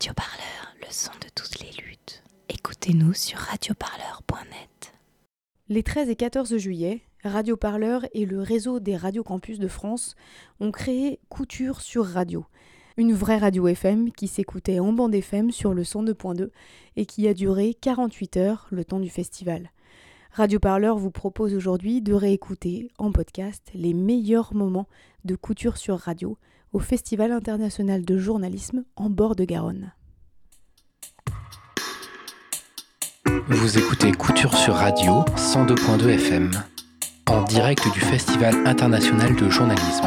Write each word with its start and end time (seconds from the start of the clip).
Radio 0.00 0.12
Parleur, 0.14 0.76
le 0.80 0.86
son 0.92 1.10
de 1.20 1.28
toutes 1.34 1.58
les 1.58 1.72
luttes. 1.82 2.22
Écoutez-nous 2.48 3.14
sur 3.14 3.36
radioparleur.net. 3.36 4.94
Les 5.68 5.82
13 5.82 6.08
et 6.08 6.14
14 6.14 6.56
juillet, 6.56 7.00
Radio 7.24 7.56
Parleur 7.56 8.06
et 8.14 8.24
le 8.24 8.40
réseau 8.40 8.78
des 8.78 8.96
radiocampus 8.96 9.58
de 9.58 9.66
France 9.66 10.14
ont 10.60 10.70
créé 10.70 11.18
Couture 11.28 11.80
sur 11.80 12.06
Radio, 12.06 12.46
une 12.96 13.12
vraie 13.12 13.38
radio 13.38 13.66
FM 13.66 14.12
qui 14.12 14.28
s'écoutait 14.28 14.78
en 14.78 14.92
bande 14.92 15.16
FM 15.16 15.50
sur 15.50 15.74
le 15.74 15.82
102.2 15.82 16.50
et 16.94 17.04
qui 17.04 17.26
a 17.26 17.34
duré 17.34 17.74
48 17.74 18.36
heures 18.36 18.68
le 18.70 18.84
temps 18.84 19.00
du 19.00 19.10
festival. 19.10 19.72
Radio 20.32 20.58
Parleur 20.58 20.96
vous 20.96 21.10
propose 21.10 21.54
aujourd'hui 21.54 22.00
de 22.00 22.12
réécouter 22.12 22.90
en 22.98 23.10
podcast 23.10 23.62
les 23.74 23.94
meilleurs 23.94 24.54
moments 24.54 24.88
de 25.24 25.34
Couture 25.34 25.76
sur 25.76 25.98
Radio 25.98 26.38
au 26.72 26.78
Festival 26.78 27.32
international 27.32 28.04
de 28.04 28.18
journalisme 28.18 28.84
en 28.96 29.10
bord 29.10 29.34
de 29.34 29.44
Garonne. 29.44 29.92
Vous 33.48 33.78
écoutez 33.78 34.12
Couture 34.12 34.54
sur 34.56 34.74
Radio 34.74 35.24
102.2 35.36 36.08
FM, 36.08 36.50
en 37.28 37.42
direct 37.42 37.90
du 37.92 38.00
Festival 38.00 38.54
international 38.66 39.34
de 39.34 39.48
journalisme. 39.48 40.06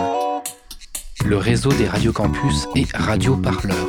Le 1.26 1.38
réseau 1.38 1.72
des 1.74 1.88
radiocampus 1.88 2.68
et 2.76 2.86
Radio 2.94 3.36
Parleur. 3.36 3.88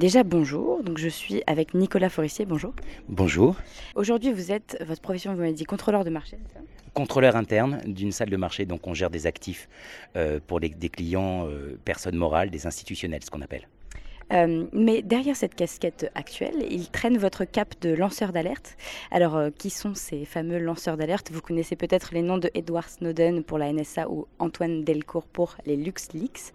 Déjà 0.00 0.22
bonjour, 0.22 0.82
donc 0.82 0.96
je 0.96 1.08
suis 1.10 1.42
avec 1.46 1.74
Nicolas 1.74 2.08
Forissier, 2.08 2.46
bonjour. 2.46 2.72
Bonjour. 3.10 3.56
Aujourd'hui 3.94 4.32
vous 4.32 4.50
êtes, 4.50 4.82
votre 4.88 5.02
profession 5.02 5.34
vous 5.34 5.40
m'avez 5.40 5.52
dit 5.52 5.64
contrôleur 5.64 6.04
de 6.04 6.10
marché, 6.10 6.38
c'est 6.48 6.54
ça? 6.54 6.60
Contrôleur 6.94 7.36
interne 7.36 7.82
d'une 7.84 8.10
salle 8.10 8.30
de 8.30 8.36
marché, 8.38 8.64
donc 8.64 8.86
on 8.86 8.94
gère 8.94 9.10
des 9.10 9.26
actifs 9.26 9.68
euh, 10.16 10.40
pour 10.46 10.58
les- 10.58 10.70
des 10.70 10.88
clients, 10.88 11.46
euh, 11.46 11.78
personnes 11.84 12.16
morales, 12.16 12.48
des 12.48 12.66
institutionnels, 12.66 13.22
ce 13.22 13.30
qu'on 13.30 13.42
appelle. 13.42 13.68
Euh, 14.32 14.66
mais 14.72 15.02
derrière 15.02 15.36
cette 15.36 15.54
casquette 15.54 16.10
actuelle, 16.14 16.66
il 16.70 16.88
traîne 16.90 17.18
votre 17.18 17.44
cap 17.44 17.74
de 17.80 17.90
lanceur 17.90 18.32
d'alerte. 18.32 18.76
Alors, 19.10 19.36
euh, 19.36 19.50
qui 19.56 19.70
sont 19.70 19.94
ces 19.94 20.24
fameux 20.24 20.58
lanceurs 20.58 20.96
d'alerte? 20.96 21.30
Vous 21.32 21.40
connaissez 21.40 21.76
peut-être 21.76 22.10
les 22.12 22.22
noms 22.22 22.38
de 22.38 22.50
Edward 22.54 22.88
Snowden 22.88 23.42
pour 23.42 23.58
la 23.58 23.72
NSA 23.72 24.08
ou 24.08 24.26
Antoine 24.38 24.84
Delcourt 24.84 25.26
pour 25.26 25.56
les 25.66 25.76
LuxLeaks. 25.76 26.52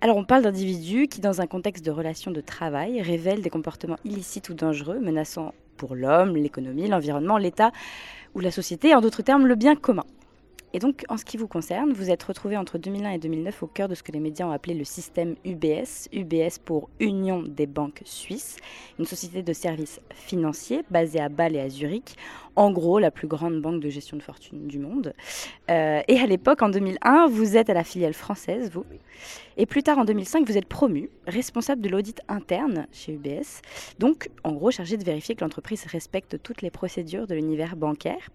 Alors, 0.00 0.16
on 0.16 0.24
parle 0.24 0.42
d'individus 0.42 1.06
qui, 1.08 1.20
dans 1.20 1.40
un 1.40 1.46
contexte 1.46 1.84
de 1.84 1.90
relations 1.90 2.30
de 2.30 2.40
travail, 2.40 3.00
révèlent 3.02 3.42
des 3.42 3.50
comportements 3.50 3.98
illicites 4.04 4.48
ou 4.48 4.54
dangereux, 4.54 4.98
menaçant 4.98 5.54
pour 5.76 5.94
l'homme, 5.94 6.36
l'économie, 6.36 6.88
l'environnement, 6.88 7.38
l'État 7.38 7.72
ou 8.34 8.40
la 8.40 8.50
société, 8.50 8.94
en 8.94 9.00
d'autres 9.00 9.22
termes, 9.22 9.46
le 9.46 9.54
bien 9.54 9.76
commun. 9.76 10.04
Et 10.74 10.78
donc, 10.78 11.04
en 11.10 11.18
ce 11.18 11.24
qui 11.24 11.36
vous 11.36 11.48
concerne, 11.48 11.92
vous 11.92 12.10
êtes 12.10 12.22
retrouvé 12.22 12.56
entre 12.56 12.78
2001 12.78 13.10
et 13.10 13.18
2009 13.18 13.62
au 13.62 13.66
cœur 13.66 13.88
de 13.88 13.94
ce 13.94 14.02
que 14.02 14.10
les 14.10 14.20
médias 14.20 14.46
ont 14.46 14.52
appelé 14.52 14.74
le 14.74 14.84
système 14.84 15.36
UBS. 15.44 16.08
UBS 16.12 16.58
pour 16.64 16.88
Union 16.98 17.42
des 17.42 17.66
banques 17.66 18.00
suisses, 18.06 18.56
une 18.98 19.04
société 19.04 19.42
de 19.42 19.52
services 19.52 20.00
financiers 20.10 20.82
basée 20.90 21.20
à 21.20 21.28
Bâle 21.28 21.56
et 21.56 21.60
à 21.60 21.68
Zurich. 21.68 22.16
En 22.56 22.70
gros, 22.70 22.98
la 22.98 23.10
plus 23.10 23.28
grande 23.28 23.60
banque 23.60 23.80
de 23.80 23.90
gestion 23.90 24.16
de 24.16 24.22
fortune 24.22 24.66
du 24.66 24.78
monde. 24.78 25.14
Euh, 25.70 26.00
et 26.08 26.18
à 26.18 26.26
l'époque, 26.26 26.62
en 26.62 26.70
2001, 26.70 27.26
vous 27.28 27.56
êtes 27.56 27.68
à 27.68 27.74
la 27.74 27.84
filiale 27.84 28.14
française, 28.14 28.70
vous. 28.70 28.86
Et 29.58 29.66
plus 29.66 29.82
tard, 29.82 29.98
en 29.98 30.04
2005, 30.06 30.46
vous 30.46 30.56
êtes 30.56 30.66
promu 30.66 31.10
responsable 31.26 31.82
de 31.82 31.90
l'audit 31.90 32.20
interne 32.28 32.86
chez 32.92 33.12
UBS. 33.12 33.60
Donc, 33.98 34.30
en 34.42 34.52
gros, 34.52 34.70
chargé 34.70 34.96
de 34.96 35.04
vérifier 35.04 35.34
que 35.34 35.44
l'entreprise 35.44 35.84
respecte 35.84 36.42
toutes 36.42 36.62
les 36.62 36.70
procédures 36.70 37.26
de 37.26 37.34
l'univers 37.34 37.76
bancaire. 37.76 38.30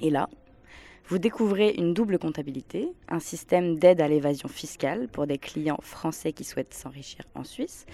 Et 0.00 0.10
là, 0.10 0.28
vous 1.06 1.18
découvrez 1.18 1.74
une 1.76 1.94
double 1.94 2.18
comptabilité, 2.18 2.88
un 3.08 3.20
système 3.20 3.78
d'aide 3.78 4.00
à 4.00 4.08
l'évasion 4.08 4.48
fiscale 4.48 5.08
pour 5.08 5.26
des 5.26 5.38
clients 5.38 5.80
français 5.82 6.32
qui 6.32 6.44
souhaitent 6.44 6.74
s'enrichir 6.74 7.24
en 7.34 7.44
Suisse. 7.44 7.86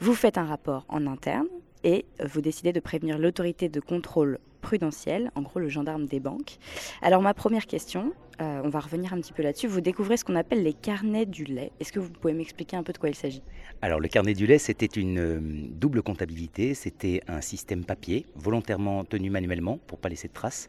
Vous 0.00 0.14
faites 0.14 0.38
un 0.38 0.44
rapport 0.44 0.84
en 0.88 1.06
interne 1.06 1.48
et 1.82 2.06
vous 2.24 2.40
décidez 2.40 2.72
de 2.72 2.80
prévenir 2.80 3.18
l'autorité 3.18 3.68
de 3.68 3.80
contrôle 3.80 4.38
prudentiel, 4.62 5.30
en 5.34 5.42
gros 5.42 5.60
le 5.60 5.68
gendarme 5.68 6.06
des 6.06 6.20
banques. 6.20 6.58
Alors 7.02 7.20
ma 7.20 7.34
première 7.34 7.66
question, 7.66 8.12
euh, 8.40 8.62
on 8.64 8.68
va 8.68 8.80
revenir 8.80 9.12
un 9.12 9.20
petit 9.20 9.32
peu 9.32 9.42
là-dessus, 9.42 9.68
vous 9.68 9.80
découvrez 9.80 10.16
ce 10.16 10.24
qu'on 10.24 10.34
appelle 10.34 10.62
les 10.62 10.72
carnets 10.72 11.26
du 11.26 11.44
lait. 11.44 11.70
Est-ce 11.78 11.92
que 11.92 12.00
vous 12.00 12.10
pouvez 12.10 12.32
m'expliquer 12.32 12.76
un 12.76 12.82
peu 12.82 12.92
de 12.92 12.98
quoi 12.98 13.08
il 13.08 13.14
s'agit? 13.14 13.42
Alors 13.80 14.00
le 14.00 14.08
carnet 14.08 14.34
du 14.34 14.46
lait, 14.46 14.58
c'était 14.58 14.86
une 14.86 15.18
euh, 15.18 15.40
double 15.40 16.02
comptabilité, 16.02 16.74
c'était 16.74 17.22
un 17.28 17.40
système 17.40 17.84
papier, 17.84 18.26
volontairement 18.34 19.04
tenu 19.04 19.30
manuellement 19.30 19.78
pour 19.86 19.98
pas 19.98 20.08
laisser 20.08 20.28
de 20.28 20.32
traces. 20.32 20.68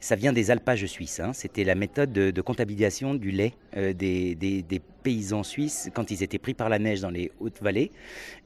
Ça 0.00 0.16
vient 0.16 0.32
des 0.32 0.50
alpages 0.50 0.84
suisses, 0.86 1.20
hein. 1.20 1.32
c'était 1.32 1.64
la 1.64 1.74
méthode 1.74 2.12
de, 2.12 2.40
comptabilisation 2.40 3.14
du 3.14 3.30
lait 3.30 3.54
euh, 3.76 3.92
des, 3.92 4.80
paysans 5.02 5.44
suisses 5.44 5.88
quand 5.94 6.10
ils 6.10 6.24
étaient 6.24 6.38
pris 6.38 6.54
par 6.54 6.68
la 6.68 6.80
neige 6.80 7.00
dans 7.00 7.10
les 7.10 7.30
hautes 7.38 7.62
vallées. 7.62 7.92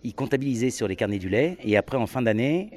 Ils 0.02 0.14
comptabilisaient 0.14 0.68
sur 0.68 0.88
les 0.88 0.96
carnets 0.96 1.18
du 1.18 1.30
lait 1.30 1.56
et 1.64 1.78
après 1.78 1.96
en 1.96 2.06
fin 2.06 2.20
d'année, 2.20 2.68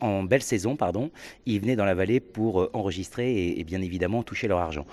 en, 0.00 0.22
belle 0.22 0.40
saison, 0.40 0.76
pardon, 0.76 1.10
ils 1.44 1.60
venaient 1.60 1.76
dans 1.76 1.84
la 1.84 1.94
vallée 1.94 2.20
pour 2.20 2.70
enregistrer 2.72 3.50
et 3.58 3.64
bien 3.64 3.82
évidemment 3.82 4.22
toucher 4.22 4.48
leur 4.48 4.60
argent. 4.60 4.86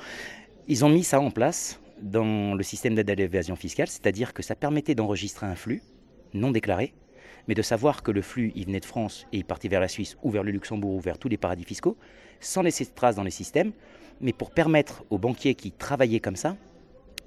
Ils 0.67 0.83
ont 0.83 0.89
mis 0.89 1.03
ça 1.03 1.19
en 1.19 1.29
place 1.29 1.79
dans 2.01 2.55
le 2.55 2.63
système 2.63 2.95
d'aide 2.95 3.11
à 3.11 3.15
l'évasion 3.15 3.55
fiscale, 3.55 3.87
c'est-à-dire 3.87 4.33
que 4.33 4.41
ça 4.41 4.55
permettait 4.55 4.95
d'enregistrer 4.95 5.45
un 5.45 5.53
flux 5.53 5.83
non 6.33 6.49
déclaré, 6.49 6.95
mais 7.47 7.53
de 7.53 7.61
savoir 7.61 8.01
que 8.01 8.09
le 8.09 8.23
flux, 8.23 8.51
venait 8.55 8.79
de 8.79 8.85
France 8.85 9.27
et 9.31 9.37
il 9.37 9.45
partait 9.45 9.67
vers 9.67 9.79
la 9.79 9.87
Suisse 9.87 10.17
ou 10.23 10.31
vers 10.31 10.41
le 10.41 10.51
Luxembourg 10.51 10.95
ou 10.95 10.99
vers 10.99 11.19
tous 11.19 11.29
les 11.29 11.37
paradis 11.37 11.65
fiscaux, 11.65 11.97
sans 12.39 12.63
laisser 12.63 12.83
de 12.83 12.89
traces 12.89 13.15
dans 13.15 13.23
les 13.23 13.29
systèmes, 13.29 13.73
mais 14.21 14.33
pour 14.33 14.49
permettre 14.49 15.03
aux 15.11 15.19
banquiers 15.19 15.53
qui 15.53 15.71
travaillaient 15.71 16.19
comme 16.19 16.35
ça 16.35 16.57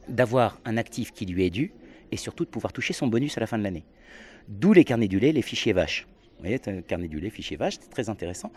d'avoir 0.09 0.59
un 0.65 0.77
actif 0.77 1.13
qui 1.13 1.25
lui 1.25 1.47
est 1.47 1.51
dû 1.51 1.73
et 2.11 2.17
surtout 2.17 2.45
de 2.45 2.51
pouvoir 2.51 2.73
toucher 2.73 2.93
son 2.93 3.07
bonus 3.07 3.37
à 3.37 3.41
la 3.41 3.47
fin 3.47 3.59
de 3.59 3.63
l'année. 3.63 3.85
D'où 4.49 4.73
les 4.73 4.85
carnets 4.85 5.07
du 5.07 5.21
lait, 5.21 5.31
les 5.31 5.43
fichiers 5.43 5.73
vaches. 5.73 6.09
Vous 6.39 6.45
voyez, 6.45 6.61
un 6.69 6.83
carnet 6.83 7.09
du 7.09 7.19
lait, 7.19 7.31
fichier 7.31 7.57
vache, 7.57 7.79
c'est 7.81 7.91
très 7.91 8.09
intéressant. 8.09 8.53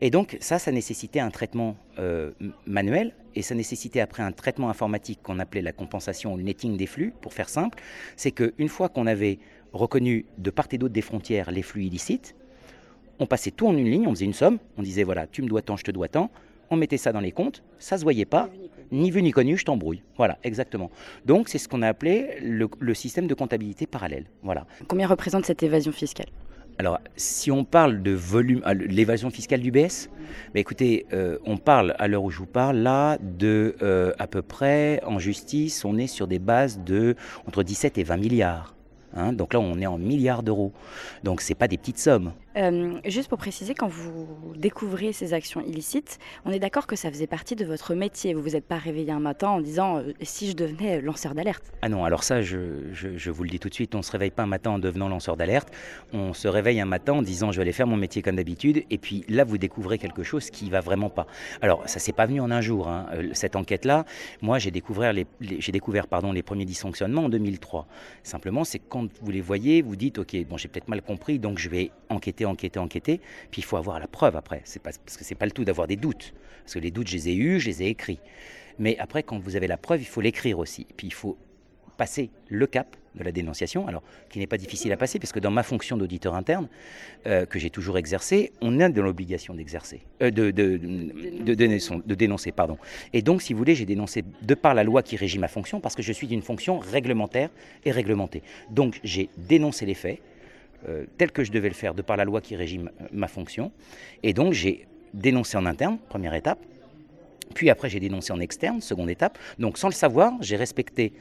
Et 0.00 0.10
donc 0.10 0.38
ça, 0.40 0.58
ça 0.58 0.72
nécessitait 0.72 1.20
un 1.20 1.30
traitement 1.30 1.76
euh, 1.98 2.32
manuel 2.66 3.12
et 3.34 3.42
ça 3.42 3.54
nécessitait 3.54 4.00
après 4.00 4.22
un 4.22 4.32
traitement 4.32 4.70
informatique 4.70 5.20
qu'on 5.22 5.38
appelait 5.38 5.60
la 5.60 5.72
compensation 5.72 6.32
ou 6.32 6.38
le 6.38 6.42
netting 6.42 6.78
des 6.78 6.86
flux, 6.86 7.12
pour 7.20 7.34
faire 7.34 7.50
simple. 7.50 7.78
C'est 8.16 8.30
qu'une 8.30 8.68
fois 8.70 8.88
qu'on 8.88 9.06
avait 9.06 9.38
reconnu 9.74 10.24
de 10.38 10.48
part 10.50 10.68
et 10.72 10.78
d'autre 10.78 10.94
des 10.94 11.02
frontières 11.02 11.50
les 11.50 11.60
flux 11.60 11.84
illicites, 11.84 12.34
on 13.18 13.26
passait 13.26 13.50
tout 13.50 13.66
en 13.66 13.76
une 13.76 13.90
ligne, 13.90 14.06
on 14.06 14.14
faisait 14.14 14.24
une 14.24 14.32
somme, 14.32 14.58
on 14.78 14.82
disait 14.82 15.02
voilà, 15.02 15.26
tu 15.26 15.42
me 15.42 15.48
dois 15.48 15.60
tant, 15.60 15.76
je 15.76 15.84
te 15.84 15.90
dois 15.90 16.08
tant, 16.08 16.30
on 16.70 16.76
mettait 16.76 16.96
ça 16.96 17.12
dans 17.12 17.20
les 17.20 17.32
comptes, 17.32 17.62
ça 17.78 17.98
se 17.98 18.02
voyait 18.02 18.24
pas, 18.24 18.48
ni 18.90 19.10
vu 19.10 19.22
ni 19.22 19.30
connu, 19.30 19.58
je 19.58 19.64
t'embrouille. 19.64 20.02
Voilà, 20.16 20.38
exactement. 20.42 20.90
Donc 21.26 21.50
c'est 21.50 21.58
ce 21.58 21.68
qu'on 21.68 21.82
a 21.82 21.88
appelé 21.88 22.38
le, 22.42 22.68
le 22.78 22.94
système 22.94 23.26
de 23.26 23.34
comptabilité 23.34 23.86
parallèle. 23.86 24.24
Voilà. 24.42 24.66
Combien 24.88 25.06
représente 25.06 25.44
cette 25.44 25.62
évasion 25.62 25.92
fiscale? 25.92 26.28
Alors, 26.78 26.98
si 27.16 27.50
on 27.50 27.64
parle 27.64 28.02
de 28.02 28.10
volume, 28.10 28.60
ah, 28.64 28.74
l'évasion 28.74 29.30
fiscale 29.30 29.60
du 29.60 29.70
BS, 29.70 30.10
bah 30.52 30.60
écoutez, 30.60 31.06
euh, 31.14 31.38
on 31.46 31.56
parle 31.56 31.94
à 31.98 32.06
l'heure 32.06 32.22
où 32.22 32.30
je 32.30 32.38
vous 32.38 32.46
parle 32.46 32.76
là 32.76 33.16
de 33.22 33.76
euh, 33.80 34.12
à 34.18 34.26
peu 34.26 34.42
près 34.42 35.00
en 35.06 35.18
justice, 35.18 35.86
on 35.86 35.96
est 35.96 36.06
sur 36.06 36.26
des 36.26 36.38
bases 36.38 36.80
de 36.84 37.16
entre 37.46 37.62
17 37.62 37.96
et 37.96 38.02
20 38.02 38.18
milliards. 38.18 38.74
hein. 39.14 39.32
donc 39.32 39.54
là, 39.54 39.60
on 39.60 39.80
est 39.80 39.86
en 39.86 39.96
milliards 39.96 40.42
d'euros. 40.42 40.72
Donc, 41.24 41.40
c'est 41.40 41.54
pas 41.54 41.66
des 41.68 41.78
petites 41.78 41.98
sommes. 41.98 42.32
Euh, 42.56 42.98
juste 43.04 43.28
pour 43.28 43.38
préciser, 43.38 43.74
quand 43.74 43.88
vous 43.88 44.26
découvrez 44.56 45.12
ces 45.12 45.34
actions 45.34 45.60
illicites, 45.60 46.18
on 46.44 46.50
est 46.50 46.58
d'accord 46.58 46.86
que 46.86 46.96
ça 46.96 47.10
faisait 47.10 47.26
partie 47.26 47.54
de 47.54 47.64
votre 47.64 47.94
métier. 47.94 48.32
Vous 48.32 48.40
vous 48.42 48.56
êtes 48.56 48.64
pas 48.64 48.78
réveillé 48.78 49.10
un 49.12 49.20
matin 49.20 49.48
en 49.48 49.60
disant 49.60 49.98
euh, 49.98 50.12
si 50.22 50.48
je 50.48 50.56
devenais 50.56 51.00
lanceur 51.02 51.34
d'alerte. 51.34 51.64
Ah 51.82 51.88
non, 51.88 52.04
alors 52.04 52.24
ça, 52.24 52.40
je, 52.40 52.58
vous 53.30 53.42
le 53.44 53.50
dis 53.50 53.58
tout 53.58 53.68
de 53.68 53.74
suite, 53.74 53.94
on 53.94 53.98
ne 53.98 54.02
se 54.02 54.10
réveille 54.12 54.30
pas 54.30 54.44
un 54.44 54.46
matin 54.46 54.70
en 54.70 54.78
devenant 54.78 55.08
lanceur 55.08 55.36
d'alerte, 55.36 55.70
on 56.12 56.32
se 56.32 56.48
réveille 56.48 56.80
un 56.80 56.86
matin 56.86 57.12
en 57.14 57.22
disant 57.22 57.52
je 57.52 57.56
vais 57.58 57.62
aller 57.62 57.72
faire 57.72 57.86
mon 57.86 57.96
métier 57.96 58.22
comme 58.22 58.36
d'habitude, 58.36 58.84
et 58.90 58.98
puis 58.98 59.24
là, 59.28 59.44
vous 59.44 59.58
découvrez 59.58 59.98
quelque 59.98 60.22
chose 60.22 60.50
qui 60.50 60.70
va 60.70 60.80
vraiment 60.80 61.10
pas. 61.10 61.26
Alors, 61.60 61.86
ça 61.86 61.98
s'est 61.98 62.12
pas 62.12 62.26
venu 62.26 62.40
en 62.40 62.50
un 62.50 62.60
jour, 62.62 62.88
hein. 62.88 63.06
Euh, 63.12 63.30
cette 63.34 63.56
enquête-là, 63.56 64.04
moi, 64.40 64.58
j'ai 64.58 64.70
découvert, 64.70 65.12
les, 65.12 65.26
les- 65.40 65.58
découvert 65.72 66.06
pardon, 66.06 66.32
les 66.32 66.42
premiers 66.42 66.64
dysfonctionnements 66.64 67.24
en 67.24 67.28
2003. 67.28 67.86
Simplement, 68.22 68.64
c'est 68.64 68.78
quand 68.78 69.08
vous 69.20 69.30
les 69.30 69.42
voyez, 69.42 69.82
vous 69.82 69.96
dites, 69.96 70.18
ok, 70.18 70.36
bon, 70.48 70.56
j'ai 70.56 70.68
peut-être 70.68 70.88
mal 70.88 71.02
compris, 71.02 71.38
donc 71.38 71.58
je 71.58 71.68
vais 71.68 71.90
enquêter, 72.08 72.45
enquêter, 72.46 72.78
enquêter, 72.78 73.20
puis 73.50 73.60
il 73.60 73.64
faut 73.64 73.76
avoir 73.76 73.98
la 73.98 74.06
preuve 74.06 74.36
après, 74.36 74.62
c'est 74.64 74.82
parce 74.82 74.98
que 74.98 75.24
c'est 75.24 75.34
pas 75.34 75.46
le 75.46 75.52
tout 75.52 75.64
d'avoir 75.64 75.86
des 75.86 75.96
doutes, 75.96 76.32
parce 76.62 76.74
que 76.74 76.78
les 76.78 76.90
doutes, 76.90 77.08
je 77.08 77.16
les 77.16 77.28
ai 77.28 77.34
eus, 77.34 77.60
je 77.60 77.68
les 77.68 77.82
ai 77.82 77.86
écrits. 77.86 78.20
Mais 78.78 78.98
après, 78.98 79.22
quand 79.22 79.38
vous 79.38 79.56
avez 79.56 79.66
la 79.66 79.76
preuve, 79.76 80.02
il 80.02 80.06
faut 80.06 80.20
l'écrire 80.20 80.58
aussi. 80.58 80.86
Puis 80.96 81.06
il 81.06 81.12
faut 81.12 81.38
passer 81.96 82.30
le 82.48 82.66
cap 82.66 82.94
de 83.14 83.24
la 83.24 83.32
dénonciation, 83.32 83.88
alors 83.88 84.02
qui 84.28 84.38
n'est 84.38 84.46
pas 84.46 84.58
difficile 84.58 84.92
à 84.92 84.98
passer, 84.98 85.18
parce 85.18 85.32
que 85.32 85.40
dans 85.40 85.50
ma 85.50 85.62
fonction 85.62 85.96
d'auditeur 85.96 86.34
interne, 86.34 86.68
euh, 87.26 87.46
que 87.46 87.58
j'ai 87.58 87.70
toujours 87.70 87.96
exercée, 87.96 88.52
on 88.60 88.78
est 88.78 88.90
dans 88.90 89.02
l'obligation 89.02 89.54
d'exercer, 89.54 90.02
euh, 90.20 90.30
de, 90.30 90.50
de, 90.50 90.76
de 90.76 91.54
dénoncer, 91.54 91.94
de 92.04 92.14
dénoncer, 92.14 92.52
pardon. 92.52 92.76
Et 93.14 93.22
donc, 93.22 93.40
si 93.40 93.54
vous 93.54 93.58
voulez, 93.58 93.74
j'ai 93.74 93.86
dénoncé 93.86 94.22
de 94.42 94.54
par 94.54 94.74
la 94.74 94.84
loi 94.84 95.02
qui 95.02 95.16
régit 95.16 95.38
ma 95.38 95.48
fonction, 95.48 95.80
parce 95.80 95.94
que 95.94 96.02
je 96.02 96.12
suis 96.12 96.26
d'une 96.26 96.42
fonction 96.42 96.78
réglementaire 96.78 97.48
et 97.86 97.90
réglementée. 97.90 98.42
Donc, 98.68 99.00
j'ai 99.02 99.30
dénoncé 99.38 99.86
les 99.86 99.94
faits, 99.94 100.20
euh, 100.88 101.06
tels 101.18 101.32
que 101.32 101.44
je 101.44 101.52
devais 101.52 101.68
le 101.68 101.74
faire 101.74 101.94
de 101.94 102.02
par 102.02 102.16
la 102.16 102.24
loi 102.24 102.40
qui 102.40 102.56
régit 102.56 102.78
ma, 102.78 102.90
ma 103.12 103.28
fonction, 103.28 103.72
et 104.22 104.32
donc 104.32 104.52
j'ai 104.52 104.86
dénoncé 105.14 105.56
en 105.56 105.66
interne, 105.66 105.98
première 106.08 106.34
étape, 106.34 106.58
Puis 107.54 107.70
après, 107.70 107.88
j'ai 107.88 108.00
dénoncé 108.00 108.32
en 108.32 108.40
externe, 108.40 108.80
seconde 108.80 109.08
étape. 109.08 109.38
Donc 109.58 109.78
sans 109.78 109.88
le 109.88 109.94
savoir, 109.94 110.32
j'ai 110.40 110.56
respecté 110.56 111.12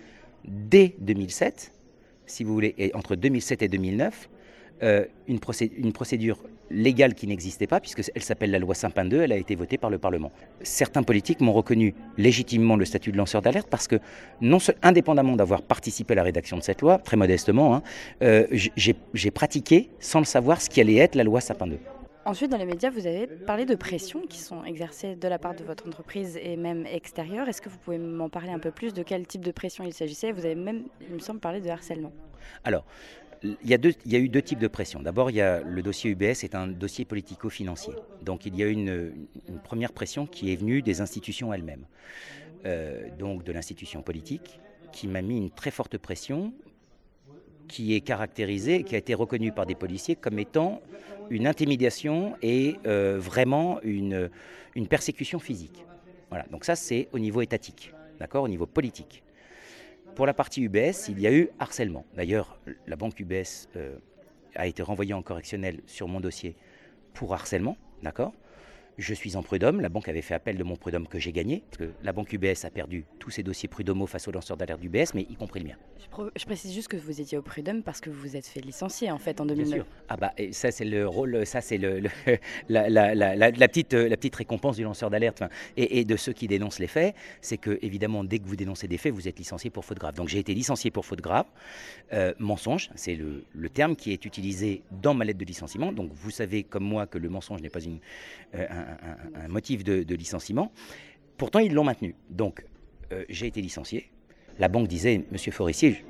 dès 0.43 0.95
2007, 0.99 1.71
si 2.25 2.43
vous 2.43 2.53
voulez, 2.53 2.91
entre 2.93 3.15
2007 3.15 3.61
et 3.61 3.67
2009, 3.67 4.29
euh, 4.83 5.05
une, 5.27 5.39
une, 5.77 5.93
procédure 5.93 6.43
légale 6.69 7.13
qui 7.13 7.27
n'existait 7.27 7.67
pas, 7.67 7.79
puisqu'elle 7.79 8.23
s'appelle 8.23 8.51
la 8.51 8.59
loi 8.59 8.75
Sapin 8.75 9.05
2, 9.05 9.21
elle 9.21 9.31
a 9.31 9.37
été 9.37 9.55
votée 9.55 9.77
par 9.77 9.89
le 9.89 9.97
Parlement. 9.97 10.31
Certains 10.61 11.03
politiques 11.03 11.39
m'ont 11.39 11.53
reconnu 11.53 11.93
légitimement 12.17 12.75
le 12.75 12.85
statut 12.85 13.11
de 13.11 13.17
lanceur 13.17 13.41
d'alerte 13.41 13.67
parce 13.69 13.87
que, 13.87 13.97
non 14.41 14.57
indépendamment 14.83 15.35
d'avoir 15.35 15.61
participé 15.61 16.13
à 16.13 16.15
la 16.15 16.23
rédaction 16.23 16.57
de 16.57 16.63
cette 16.63 16.81
loi, 16.81 16.97
très 16.97 17.17
modestement, 17.17 17.75
hein, 17.75 17.83
euh, 18.21 18.47
j'ai 18.51 19.31
pratiqué, 19.31 19.89
sans 19.99 20.19
le 20.19 20.25
savoir, 20.25 20.61
ce 20.61 20.69
qui 20.69 20.81
allait 20.81 20.97
être 20.97 21.15
la 21.15 21.23
loi 21.23 21.39
Sapin 21.41 21.67
2. 21.67 21.77
Ensuite, 22.27 22.49
dans 22.49 22.57
les 22.57 22.65
médias, 22.65 22.89
vous 22.89 23.05
avez 23.05 23.27
parlé 23.27 23.65
de 23.65 23.75
pressions 23.75 24.21
qui 24.27 24.39
sont 24.39 24.63
exercées 24.65 25.15
de 25.15 25.27
la 25.27 25.37
part 25.37 25.53
de 25.53 25.63
votre 25.63 25.87
entreprise 25.87 26.39
et 26.41 26.57
même 26.57 26.87
extérieure. 26.87 27.47
Est-ce 27.47 27.61
que 27.61 27.69
vous 27.69 27.77
pouvez 27.77 27.99
m'en 27.99 28.29
parler 28.29 28.49
un 28.49 28.57
peu 28.57 28.71
plus 28.71 28.95
de 28.95 29.03
quel 29.03 29.27
type 29.27 29.45
de 29.45 29.51
pression 29.51 29.83
il 29.83 29.93
s'agissait? 29.93 30.31
Vous 30.31 30.43
avez 30.43 30.55
même, 30.55 30.85
il 31.07 31.13
me 31.13 31.19
semble, 31.19 31.39
parlé 31.39 31.61
de 31.61 31.69
harcèlement. 31.69 32.11
Alors, 32.63 32.83
il 33.63 33.69
y, 33.69 34.15
a 34.15 34.19
eu 34.19 34.29
deux 34.29 34.41
types 34.41 34.59
de 34.59 34.67
pression. 34.67 35.01
D'abord, 35.01 35.29
le 35.31 35.81
dossier 35.81 36.11
UBS 36.11 36.43
est 36.43 36.55
un 36.55 36.67
dossier 36.67 37.05
politico-financier. 37.05 37.93
Donc, 38.21 38.45
il 38.45 38.55
y 38.55 38.63
a 38.63 38.67
une, 38.67 39.13
une 39.49 39.59
première 39.59 39.91
pression 39.91 40.25
qui 40.25 40.51
est 40.51 40.55
venue 40.55 40.81
des 40.81 41.01
institutions 41.01 41.53
elles-mêmes. 41.53 41.85
Euh, 42.65 43.09
donc, 43.19 43.43
de 43.43 43.51
l'institution 43.51 44.01
politique, 44.01 44.59
qui 44.91 45.07
m'a 45.07 45.21
mis 45.21 45.37
une 45.37 45.51
très 45.51 45.71
forte 45.71 45.97
pression, 45.97 46.53
qui 47.67 47.93
est 47.93 48.01
caractérisée, 48.01 48.83
qui 48.83 48.95
a 48.95 48.97
été 48.97 49.13
reconnue 49.13 49.51
par 49.51 49.65
des 49.65 49.75
policiers 49.75 50.15
comme 50.15 50.39
étant 50.39 50.81
une 51.29 51.47
intimidation 51.47 52.35
et 52.41 52.77
euh, 52.85 53.17
vraiment 53.19 53.79
une, 53.83 54.29
une 54.75 54.87
persécution 54.87 55.39
physique. 55.39 55.85
Voilà. 56.29 56.45
Donc 56.51 56.65
ça, 56.65 56.75
c'est 56.75 57.07
au 57.11 57.19
niveau 57.19 57.41
étatique, 57.41 57.91
d'accord, 58.19 58.43
au 58.43 58.47
niveau 58.47 58.65
politique. 58.65 59.23
Pour 60.15 60.25
la 60.25 60.33
partie 60.33 60.61
UBS, 60.61 61.09
il 61.09 61.19
y 61.19 61.27
a 61.27 61.33
eu 61.33 61.49
harcèlement. 61.59 62.05
D'ailleurs, 62.15 62.57
la 62.87 62.95
banque 62.95 63.19
UBS 63.19 63.67
euh, 63.75 63.97
a 64.55 64.65
été 64.65 64.81
renvoyée 64.81 65.13
en 65.13 65.21
correctionnel 65.21 65.81
sur 65.87 66.07
mon 66.07 66.21
dossier 66.21 66.55
pour 67.13 67.33
harcèlement, 67.33 67.75
d'accord? 68.01 68.33
Je 68.97 69.13
suis 69.13 69.35
en 69.35 69.43
prud'homme. 69.43 69.81
La 69.81 69.89
banque 69.89 70.07
avait 70.07 70.21
fait 70.21 70.33
appel 70.33 70.57
de 70.57 70.63
mon 70.63 70.75
prud'homme 70.75 71.07
que 71.07 71.19
j'ai 71.19 71.31
gagné. 71.31 71.63
Parce 71.69 71.77
que 71.77 71.93
la 72.03 72.13
banque 72.13 72.31
UBS 72.33 72.65
a 72.65 72.69
perdu 72.69 73.05
tous 73.19 73.29
ses 73.29 73.43
dossiers 73.43 73.67
prud'homo 73.69 74.07
face 74.07 74.27
aux 74.27 74.31
lanceurs 74.31 74.57
d'alerte 74.57 74.81
d'UBS, 74.81 75.13
mais 75.13 75.23
y 75.23 75.35
compris 75.35 75.59
le 75.59 75.67
mien. 75.67 75.75
Je, 76.35 76.45
précise 76.45 76.73
juste 76.73 76.87
que 76.87 76.97
vous 76.97 77.19
étiez 77.19 77.37
au 77.37 77.41
prud'homme 77.41 77.83
parce 77.83 77.99
que 77.99 78.09
vous 78.09 78.19
vous 78.21 78.35
êtes 78.37 78.47
fait 78.47 78.61
licencier 78.61 79.11
en 79.11 79.17
fait 79.17 79.41
en 79.41 79.45
2009. 79.45 79.67
Bien 79.67 79.83
sûr. 79.83 79.85
Ah 80.07 80.17
bah 80.17 80.33
ça 80.51 80.71
c'est 80.71 80.85
le 80.85 81.07
rôle, 81.07 81.45
ça 81.45 81.61
c'est 81.61 81.77
le, 81.77 82.03
la, 82.69 82.89
la, 82.89 83.13
la, 83.15 83.35
la, 83.35 83.67
petite, 83.67 83.93
la 83.93 84.15
petite 84.15 84.35
récompense 84.35 84.77
du 84.77 84.83
lanceur 84.83 85.09
d'alerte 85.09 85.43
et, 85.75 85.99
et, 85.99 86.05
de 86.05 86.15
ceux 86.15 86.33
qui 86.33 86.47
dénoncent 86.47 86.79
les 86.79 86.87
faits, 86.87 87.15
c'est 87.41 87.57
que 87.57 87.79
évidemment 87.81 88.23
dès 88.23 88.39
que 88.39 88.47
vous 88.47 88.55
dénoncez 88.55 88.87
des 88.87 88.97
faits, 88.97 89.13
vous 89.13 89.27
êtes 89.27 89.37
licencié 89.37 89.69
pour 89.69 89.83
faute 89.83 89.99
grave. 89.99 90.15
Donc 90.15 90.29
j'ai 90.29 90.39
été 90.39 90.53
licencié 90.53 90.91
pour 90.91 91.05
faute 91.05 91.21
grave. 91.21 91.45
Euh, 92.13 92.33
mensonge, 92.39 92.89
c'est 92.95 93.15
le, 93.15 93.43
le, 93.53 93.69
terme 93.69 93.95
qui 93.95 94.11
est 94.11 94.25
utilisé 94.25 94.83
dans 94.91 95.13
ma 95.13 95.25
lettre 95.25 95.39
de 95.39 95.45
licenciement. 95.45 95.91
Donc 95.91 96.11
vous 96.13 96.31
savez 96.31 96.63
comme 96.63 96.83
moi 96.83 97.07
que 97.07 97.17
le 97.17 97.29
mensonge 97.29 97.61
n'est 97.61 97.69
pas 97.69 97.83
une, 97.83 97.99
euh, 98.53 98.65
un, 98.69 98.84
un, 98.85 99.45
un 99.45 99.47
de, 99.49 100.15
licenciement. 100.15 100.71
Pourtant, 101.37 101.59
ils 101.59 101.73
l'ont 101.73 101.83
maintenu. 101.83 102.15
Donc, 102.29 102.65
euh, 103.11 103.23
j'ai 103.29 103.47
été 103.47 103.61
licencié. 103.61 104.09
La 104.59 104.67
banque 104.67 104.87
disait, 104.87 105.25
Monsieur 105.31 105.51
Forissier 105.51 106.05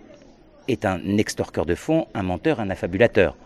est 0.67 0.85
un 0.85 1.17
extorqueur 1.17 1.65
de 1.65 1.75
fonds, 1.75 2.07
un 2.13 2.23
menteur, 2.23 2.59
un 2.59 2.69
affabulateur. 2.69 3.37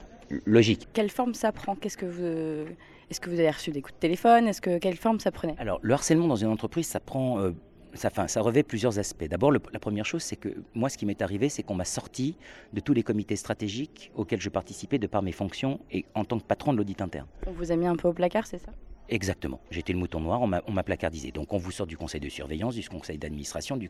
Logique. 0.45 0.87
Quelle 0.93 1.09
forme 1.09 1.33
ça 1.33 1.51
prend? 1.51 1.75
Qu'est-ce 1.75 1.97
que 1.97 2.05
vous... 2.05 2.71
Est-ce 3.09 3.19
que 3.19 3.31
vous 3.31 3.39
avez 3.39 3.49
reçu 3.49 3.71
des 3.71 3.81
coups 3.81 3.95
de 3.95 3.99
téléphone? 3.99 4.47
Est-ce 4.47 4.61
que 4.61 4.77
quelle 4.77 4.95
forme 4.95 5.19
ça 5.19 5.31
prenait? 5.31 5.55
Alors, 5.57 5.79
le 5.81 5.93
harcèlement 5.95 6.27
dans 6.27 6.35
une 6.35 6.49
entreprise, 6.49 6.85
ça 6.85 6.99
prend 6.99 7.39
euh, 7.39 7.53
ça, 7.93 8.11
ça, 8.27 8.41
revêt 8.41 8.63
plusieurs 8.63 8.99
aspects. 8.99 9.25
D'abord, 9.25 9.51
la 9.51 9.79
première 9.79 10.05
chose, 10.05 10.21
c'est 10.21 10.35
que 10.35 10.49
moi, 10.75 10.89
ce 10.89 10.97
qui 10.97 11.05
m'est 11.05 11.21
arrivé, 11.21 11.49
c'est 11.49 11.63
qu'on 11.63 11.75
m'a 11.75 11.85
sorti 11.85 12.37
de 12.73 12.79
tous 12.79 12.93
les 12.93 13.03
comités 13.03 13.35
stratégiques 13.35 14.11
auxquels 14.15 14.41
je 14.41 14.49
participais 14.49 14.99
de 14.99 15.07
par 15.07 15.21
mes 15.21 15.31
fonctions 15.31 15.79
et 15.91 16.05
en 16.13 16.25
tant 16.25 16.39
que 16.39 16.43
patron 16.45 16.73
de 16.73 16.77
l'audit 16.77 17.01
interne. 17.01 17.27
On 17.47 17.51
vous 17.51 17.71
a 17.71 17.75
mis 17.75 17.87
un 17.87 17.95
peu 17.95 18.07
au 18.07 18.13
placard, 18.13 18.45
c'est 18.45 18.59
ça? 18.59 18.71
Exactement. 19.11 19.59
J'étais 19.71 19.91
le 19.91 19.99
mouton 19.99 20.19
noir, 20.19 20.39
on 20.41 20.47
m'a 20.47 20.83
placardisé. 20.83 21.31
Donc 21.31 21.51
on 21.51 21.57
vous 21.57 21.71
sort 21.71 21.87
du 21.87 21.97
conseil 21.97 22.21
de 22.21 22.29
surveillance, 22.29 22.75
du 22.75 22.87
conseil 22.87 23.17
d'administration, 23.17 23.75
du, 23.75 23.89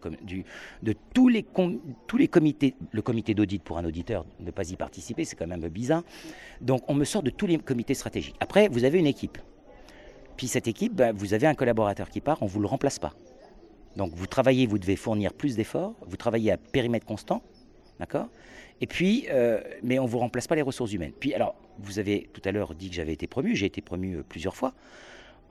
de 0.81 0.95
tous 1.13 1.27
les, 1.27 1.45
tous 2.07 2.17
les 2.17 2.29
comités. 2.29 2.75
Le 2.91 3.01
comité 3.01 3.33
d'audit 3.33 3.61
pour 3.61 3.77
un 3.77 3.85
auditeur, 3.85 4.25
ne 4.39 4.51
pas 4.51 4.69
y 4.69 4.77
participer, 4.77 5.25
c'est 5.25 5.35
quand 5.35 5.47
même 5.47 5.67
bizarre. 5.67 6.03
Donc 6.61 6.83
on 6.87 6.93
me 6.93 7.03
sort 7.03 7.21
de 7.21 7.31
tous 7.31 7.47
les 7.47 7.57
comités 7.57 7.93
stratégiques. 7.93 8.37
Après, 8.39 8.69
vous 8.69 8.85
avez 8.85 8.97
une 8.97 9.07
équipe. 9.07 9.37
Puis 10.37 10.47
cette 10.47 10.69
équipe, 10.69 10.95
bah, 10.95 11.11
vous 11.11 11.33
avez 11.33 11.47
un 11.47 11.53
collaborateur 11.53 12.09
qui 12.09 12.21
part, 12.21 12.41
on 12.41 12.45
ne 12.45 12.49
vous 12.49 12.61
le 12.61 12.67
remplace 12.67 12.97
pas. 12.97 13.13
Donc 13.97 14.13
vous 14.13 14.27
travaillez, 14.27 14.67
vous 14.67 14.79
devez 14.79 14.95
fournir 14.95 15.33
plus 15.33 15.57
d'efforts, 15.57 15.95
vous 16.07 16.15
travaillez 16.15 16.53
à 16.53 16.57
périmètre 16.57 17.05
constant, 17.05 17.41
d'accord? 17.99 18.29
Et 18.81 18.87
puis, 18.87 19.25
euh, 19.29 19.61
mais 19.83 19.99
on 19.99 20.05
ne 20.05 20.09
vous 20.09 20.19
remplace 20.19 20.47
pas 20.47 20.55
les 20.55 20.61
ressources 20.61 20.93
humaines. 20.93 21.11
Puis 21.19 21.33
alors, 21.33 21.55
vous 21.79 21.99
avez 21.99 22.29
tout 22.33 22.41
à 22.45 22.51
l'heure 22.51 22.75
dit 22.75 22.89
que 22.89 22.95
j'avais 22.95 23.13
été 23.13 23.27
promu, 23.27 23.55
j'ai 23.55 23.65
été 23.65 23.81
promu 23.81 24.15
euh, 24.15 24.23
plusieurs 24.27 24.55
fois. 24.55 24.73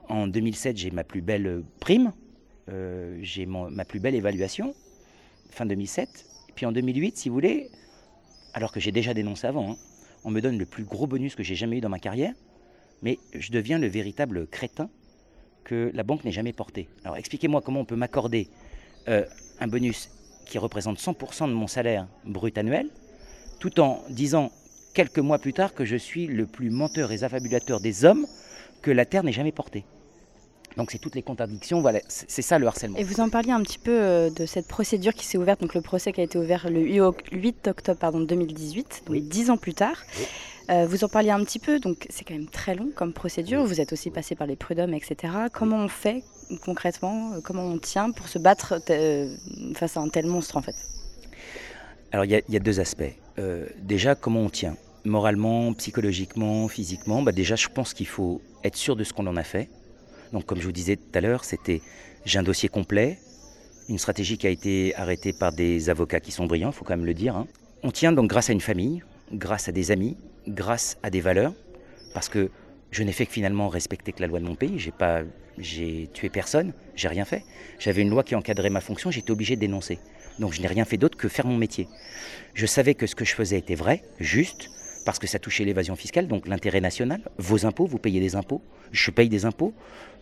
En 0.07 0.27
2007, 0.27 0.77
j'ai 0.77 0.91
ma 0.91 1.03
plus 1.03 1.21
belle 1.21 1.47
euh, 1.47 1.63
prime, 1.79 2.13
j'ai 3.21 3.47
ma 3.47 3.83
plus 3.83 3.99
belle 3.99 4.13
évaluation, 4.13 4.75
fin 5.49 5.65
2007. 5.65 6.25
Et 6.49 6.51
puis 6.53 6.67
en 6.67 6.71
2008, 6.71 7.17
si 7.17 7.27
vous 7.27 7.33
voulez, 7.33 7.71
alors 8.53 8.71
que 8.71 8.79
j'ai 8.79 8.91
déjà 8.91 9.15
dénoncé 9.15 9.47
avant, 9.47 9.71
hein, 9.71 9.75
on 10.23 10.29
me 10.29 10.39
donne 10.39 10.59
le 10.59 10.67
plus 10.67 10.83
gros 10.83 11.07
bonus 11.07 11.33
que 11.33 11.41
j'ai 11.41 11.55
jamais 11.55 11.77
eu 11.77 11.81
dans 11.81 11.89
ma 11.89 11.97
carrière, 11.97 12.35
mais 13.01 13.17
je 13.33 13.51
deviens 13.51 13.79
le 13.79 13.87
véritable 13.87 14.45
crétin 14.45 14.91
que 15.63 15.89
la 15.95 16.03
banque 16.03 16.25
n'ait 16.25 16.31
jamais 16.31 16.53
porté. 16.53 16.87
Alors 17.03 17.17
expliquez-moi 17.17 17.61
comment 17.61 17.79
on 17.79 17.85
peut 17.85 17.95
m'accorder 17.95 18.49
un 19.07 19.67
bonus 19.67 20.11
qui 20.45 20.59
représente 20.59 20.99
100% 20.99 21.47
de 21.47 21.53
mon 21.53 21.65
salaire 21.65 22.07
brut 22.23 22.55
annuel, 22.55 22.91
tout 23.59 23.79
en 23.79 24.03
disant 24.09 24.51
quelques 24.93 25.19
mois 25.19 25.39
plus 25.39 25.53
tard 25.53 25.73
que 25.73 25.85
je 25.85 25.95
suis 25.95 26.27
le 26.27 26.45
plus 26.45 26.69
menteur 26.69 27.11
et 27.11 27.23
affabulateur 27.23 27.79
des 27.79 28.05
hommes 28.05 28.25
que 28.81 28.91
la 28.91 29.05
Terre 29.05 29.23
n'ait 29.23 29.31
jamais 29.31 29.51
porté. 29.51 29.85
Donc 30.77 30.91
c'est 30.91 30.99
toutes 30.99 31.15
les 31.15 31.23
contradictions, 31.23 31.81
voilà, 31.81 31.99
c'est 32.07 32.41
ça 32.41 32.59
le 32.59 32.67
harcèlement. 32.67 32.97
Et 32.97 33.03
vous 33.03 33.19
en 33.19 33.29
parliez 33.29 33.51
un 33.51 33.61
petit 33.63 33.79
peu 33.79 33.91
euh, 33.91 34.29
de 34.29 34.45
cette 34.45 34.67
procédure 34.67 35.13
qui 35.13 35.25
s'est 35.25 35.37
ouverte, 35.37 35.59
donc 35.59 35.73
le 35.73 35.81
procès 35.81 36.13
qui 36.13 36.21
a 36.21 36.23
été 36.23 36.37
ouvert 36.37 36.69
le 36.69 36.79
8 36.81 37.67
octobre 37.67 37.99
pardon, 37.99 38.19
2018, 38.19 39.03
donc 39.07 39.17
dix 39.23 39.49
ans 39.49 39.57
plus 39.57 39.73
tard. 39.73 39.97
Euh, 40.69 40.85
vous 40.85 41.03
en 41.03 41.07
parliez 41.07 41.31
un 41.31 41.43
petit 41.43 41.57
peu, 41.57 41.79
donc 41.79 42.05
c'est 42.09 42.23
quand 42.23 42.35
même 42.35 42.47
très 42.47 42.75
long 42.75 42.91
comme 42.95 43.11
procédure. 43.11 43.65
Vous 43.65 43.81
êtes 43.81 43.91
aussi 43.91 44.11
passé 44.11 44.35
par 44.35 44.45
les 44.45 44.55
prud'hommes, 44.55 44.93
etc. 44.93 45.33
Comment 45.51 45.77
on 45.77 45.87
fait 45.87 46.23
concrètement? 46.63 47.33
Comment 47.43 47.63
on 47.63 47.79
tient 47.79 48.11
pour 48.11 48.27
se 48.27 48.37
battre 48.37 48.79
euh, 48.91 49.35
face 49.73 49.97
à 49.97 50.01
un 50.01 50.09
tel 50.09 50.27
monstre 50.27 50.57
en 50.57 50.61
fait? 50.61 50.75
Alors 52.11 52.25
il 52.25 52.31
y, 52.31 52.55
a 52.55 52.59
deux 52.59 52.79
aspects. 52.79 53.13
déjà, 53.81 54.15
comment 54.15 54.41
on 54.41 54.49
tient? 54.49 54.75
Moralement, 55.05 55.73
psychologiquement, 55.73 56.67
physiquement, 56.67 57.21
bah 57.21 57.31
déjà 57.31 57.55
je 57.55 57.67
pense 57.67 57.93
qu'il 57.93 58.07
faut 58.07 58.41
être 58.63 58.75
sûr 58.75 58.95
de 58.95 59.03
ce 59.03 59.13
qu'on 59.13 59.27
en 59.27 59.37
a 59.37 59.43
fait. 59.43 59.69
Donc 60.33 60.45
comme 60.45 60.59
je 60.59 60.65
vous 60.65 60.71
disais 60.71 60.95
tout 60.95 61.11
à 61.13 61.21
l'heure, 61.21 61.45
c'était 61.45 61.81
j'ai 62.25 62.39
un 62.39 62.43
dossier 62.43 62.67
complet, 62.69 63.19
une 63.87 63.97
stratégie 63.97 64.37
qui 64.37 64.47
a 64.47 64.49
été 64.49 64.93
arrêtée 64.95 65.33
par 65.33 65.51
des 65.51 65.89
avocats 65.89 66.19
qui 66.19 66.31
sont 66.31 66.45
brillants, 66.45 66.69
il 66.69 66.75
faut 66.75 66.83
quand 66.83 66.97
même 66.97 67.05
le 67.05 67.13
dire. 67.13 67.35
Hein. 67.35 67.47
On 67.83 67.91
tient 67.91 68.11
donc 68.11 68.27
grâce 68.27 68.49
à 68.49 68.53
une 68.53 68.61
famille, 68.61 69.03
grâce 69.31 69.69
à 69.69 69.71
des 69.71 69.91
amis, 69.91 70.17
grâce 70.47 70.97
à 71.01 71.09
des 71.09 71.21
valeurs, 71.21 71.53
parce 72.13 72.29
que 72.29 72.49
je 72.91 73.03
n'ai 73.03 73.11
fait 73.11 73.25
que 73.25 73.31
finalement 73.31 73.69
respecter 73.69 74.11
que 74.11 74.21
la 74.21 74.27
loi 74.27 74.39
de 74.39 74.45
mon 74.45 74.55
pays. 74.55 74.79
J'ai 74.79 74.91
pas, 74.91 75.21
j'ai 75.57 76.09
tué 76.13 76.29
personne, 76.29 76.73
j'ai 76.95 77.07
rien 77.07 77.25
fait. 77.25 77.43
J'avais 77.79 78.01
une 78.01 78.09
loi 78.09 78.23
qui 78.23 78.35
encadrait 78.35 78.69
ma 78.69 78.81
fonction, 78.81 79.11
j'étais 79.11 79.31
obligé 79.31 79.55
de 79.55 79.61
dénoncer. 79.61 79.99
Donc 80.39 80.53
je 80.53 80.61
n'ai 80.61 80.67
rien 80.67 80.85
fait 80.85 80.97
d'autre 80.97 81.17
que 81.17 81.27
faire 81.27 81.45
mon 81.45 81.57
métier. 81.57 81.87
Je 82.53 82.65
savais 82.65 82.95
que 82.95 83.05
ce 83.05 83.15
que 83.15 83.25
je 83.25 83.35
faisais 83.35 83.57
était 83.57 83.75
vrai, 83.75 84.03
juste, 84.19 84.69
parce 85.05 85.19
que 85.19 85.27
ça 85.27 85.39
touchait 85.39 85.65
l'évasion 85.65 85.95
fiscale, 85.95 86.27
donc 86.27 86.47
l'intérêt 86.47 86.81
national. 86.81 87.21
Vos 87.37 87.65
impôts, 87.65 87.85
vous 87.85 87.99
payez 87.99 88.19
des 88.19 88.35
impôts, 88.35 88.61
je 88.91 89.11
paye 89.11 89.29
des 89.29 89.45
impôts. 89.45 89.73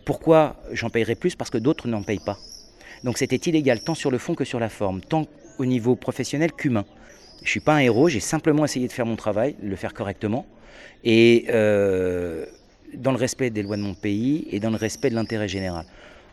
Pourquoi 0.04 0.56
j'en 0.72 0.90
payerais 0.90 1.14
plus? 1.14 1.36
Parce 1.36 1.50
que 1.50 1.58
d'autres 1.58 1.88
n'en 1.88 2.02
payent 2.02 2.24
pas. 2.24 2.38
Donc 3.04 3.18
c'était 3.18 3.36
illégal 3.36 3.80
tant 3.80 3.94
sur 3.94 4.10
le 4.10 4.18
fond 4.18 4.34
que 4.34 4.44
sur 4.44 4.58
la 4.58 4.68
forme, 4.68 5.00
tant 5.00 5.26
au 5.58 5.66
niveau 5.66 5.96
professionnel 5.96 6.52
qu'humain. 6.52 6.84
Je 7.38 7.44
ne 7.44 7.48
suis 7.48 7.60
pas 7.60 7.74
un 7.74 7.78
héros, 7.78 8.08
j'ai 8.08 8.20
simplement 8.20 8.64
essayé 8.64 8.88
de 8.88 8.92
faire 8.92 9.06
mon 9.06 9.16
travail, 9.16 9.54
le 9.62 9.76
faire 9.76 9.94
correctement, 9.94 10.46
et 11.04 11.46
euh, 11.50 12.46
dans 12.94 13.12
le 13.12 13.16
respect 13.16 13.50
des 13.50 13.62
lois 13.62 13.76
de 13.76 13.82
mon 13.82 13.94
pays 13.94 14.48
et 14.50 14.58
dans 14.58 14.70
le 14.70 14.76
respect 14.76 15.10
de 15.10 15.14
l'intérêt 15.14 15.48
général. 15.48 15.84